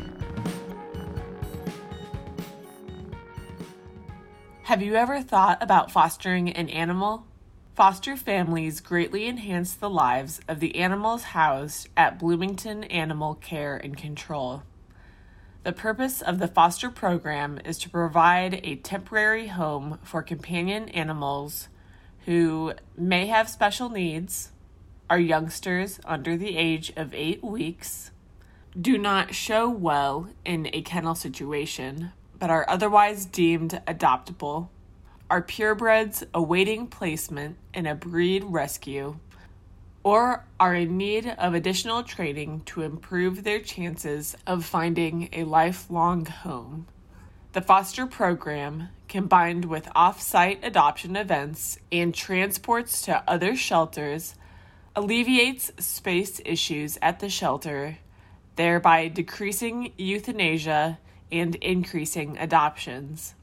Have 4.61 4.83
you 4.83 4.93
ever 4.93 5.19
thought 5.23 5.57
about 5.63 5.89
fostering 5.89 6.51
an 6.51 6.69
animal? 6.69 7.25
Foster 7.75 8.17
families 8.17 8.81
greatly 8.81 9.27
enhance 9.27 9.73
the 9.73 9.89
lives 9.89 10.41
of 10.47 10.59
the 10.59 10.75
animals 10.75 11.23
housed 11.23 11.87
at 11.95 12.19
Bloomington 12.19 12.83
Animal 12.85 13.35
Care 13.35 13.77
and 13.77 13.95
Control. 13.95 14.63
The 15.63 15.71
purpose 15.71 16.21
of 16.21 16.39
the 16.39 16.49
foster 16.49 16.89
program 16.89 17.59
is 17.63 17.77
to 17.79 17.89
provide 17.89 18.59
a 18.63 18.75
temporary 18.75 19.47
home 19.47 19.99
for 20.03 20.21
companion 20.21 20.89
animals 20.89 21.69
who 22.25 22.73
may 22.97 23.27
have 23.27 23.47
special 23.47 23.89
needs, 23.89 24.51
are 25.09 25.19
youngsters 25.19 25.99
under 26.03 26.35
the 26.35 26.57
age 26.57 26.91
of 26.97 27.13
eight 27.13 27.41
weeks, 27.41 28.11
do 28.79 28.97
not 28.97 29.33
show 29.33 29.69
well 29.69 30.27
in 30.43 30.69
a 30.73 30.81
kennel 30.81 31.15
situation, 31.15 32.11
but 32.37 32.49
are 32.49 32.65
otherwise 32.67 33.25
deemed 33.25 33.81
adoptable, 33.87 34.69
are 35.31 35.41
purebreds 35.41 36.25
awaiting 36.33 36.85
placement 36.85 37.55
in 37.73 37.85
a 37.85 37.95
breed 37.95 38.43
rescue, 38.43 39.17
or 40.03 40.45
are 40.59 40.75
in 40.75 40.97
need 40.97 41.25
of 41.39 41.53
additional 41.53 42.03
training 42.03 42.61
to 42.65 42.81
improve 42.81 43.45
their 43.45 43.61
chances 43.61 44.35
of 44.45 44.65
finding 44.65 45.29
a 45.31 45.45
lifelong 45.45 46.25
home. 46.25 46.85
The 47.53 47.61
foster 47.61 48.05
program, 48.05 48.89
combined 49.07 49.63
with 49.63 49.87
off 49.95 50.21
site 50.21 50.59
adoption 50.63 51.15
events 51.15 51.79
and 51.93 52.13
transports 52.13 53.01
to 53.03 53.23
other 53.25 53.55
shelters, 53.55 54.35
alleviates 54.97 55.71
space 55.79 56.41
issues 56.43 56.97
at 57.01 57.21
the 57.21 57.29
shelter, 57.29 57.99
thereby 58.57 59.07
decreasing 59.07 59.93
euthanasia 59.97 60.99
and 61.31 61.55
increasing 61.55 62.37
adoptions. 62.37 63.33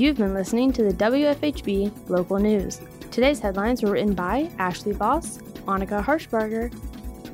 You've 0.00 0.16
been 0.16 0.32
listening 0.32 0.72
to 0.72 0.82
the 0.82 0.94
WFHB 0.94 2.08
local 2.08 2.38
news. 2.38 2.80
Today's 3.10 3.38
headlines 3.38 3.82
were 3.82 3.90
written 3.90 4.14
by 4.14 4.50
Ashley 4.58 4.92
Voss, 4.92 5.36
Annika 5.66 6.02
Harshbarger, 6.02 6.74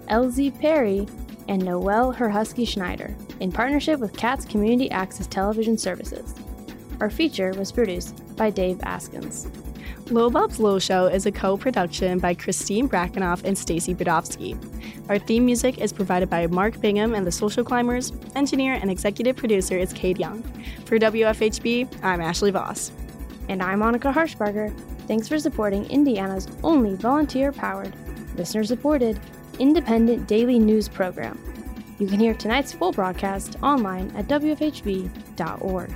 Elise 0.09 0.53
Perry, 0.59 1.07
and 1.47 1.65
Noel 1.65 2.13
Herhusky 2.13 2.67
Schneider 2.67 3.15
in 3.39 3.53
partnership 3.53 4.01
with 4.01 4.17
CATS 4.17 4.47
Community 4.47 4.91
Access 4.91 5.29
Television 5.29 5.79
Services. 5.79 6.35
Our 7.01 7.09
feature 7.09 7.53
was 7.53 7.71
produced 7.71 8.21
by 8.35 8.51
Dave 8.51 8.79
Askins. 8.79 9.47
Lil 10.11 10.31
Bub's 10.31 10.61
Lil 10.61 10.79
Show 10.79 11.07
is 11.07 11.27
a 11.27 11.33
co-production 11.33 12.21
by 12.21 12.33
Christine 12.33 12.89
Brackenoff 12.89 13.43
and 13.43 13.59
Stacy 13.59 13.93
Budovsky. 13.93 14.57
Our 15.09 15.19
theme 15.19 15.45
music 15.45 15.79
is 15.79 15.93
provided 15.93 16.31
by 16.31 16.47
Mark 16.47 16.81
Bingham 16.81 17.13
and 17.13 17.27
the 17.27 17.33
Social 17.33 17.65
Climbers. 17.65 18.13
Engineer 18.37 18.75
and 18.75 18.89
executive 18.89 19.35
producer 19.35 19.77
is 19.77 19.93
Cade 19.93 20.19
Young. 20.19 20.45
For 20.85 20.97
WFHB, 21.01 22.05
I'm 22.05 22.21
Ashley 22.21 22.53
Voss. 22.53 22.93
And 23.49 23.61
I'm 23.61 23.81
Annika 23.81 24.15
Harshbarger. 24.15 24.73
Thanks 25.09 25.27
for 25.27 25.41
supporting 25.41 25.87
Indiana's 25.87 26.47
only 26.63 26.95
volunteer-powered, 26.95 27.93
listener-supported, 28.37 29.19
independent 29.59 30.29
daily 30.29 30.61
news 30.61 30.89
program. 30.89 31.37
You 31.99 32.07
can 32.07 32.21
hear 32.21 32.35
tonight's 32.35 32.73
full 32.73 32.93
broadcast 32.93 33.57
online 33.61 34.13
at 34.15 34.29
WFHB.org. 34.29 35.91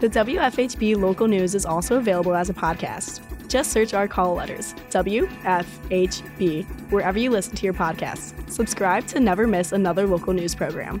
The 0.00 0.08
WFHB 0.08 0.96
local 0.96 1.28
news 1.28 1.54
is 1.54 1.66
also 1.66 1.98
available 1.98 2.34
as 2.34 2.48
a 2.48 2.54
podcast. 2.54 3.20
Just 3.48 3.70
search 3.70 3.94
our 3.94 4.08
call 4.08 4.34
letters, 4.34 4.74
WFHB, 4.90 6.64
wherever 6.90 7.18
you 7.18 7.30
listen 7.30 7.54
to 7.56 7.64
your 7.64 7.74
podcasts. 7.74 8.32
Subscribe 8.50 9.06
to 9.08 9.20
never 9.20 9.46
miss 9.46 9.72
another 9.72 10.06
local 10.06 10.32
news 10.32 10.54
program. 10.54 11.00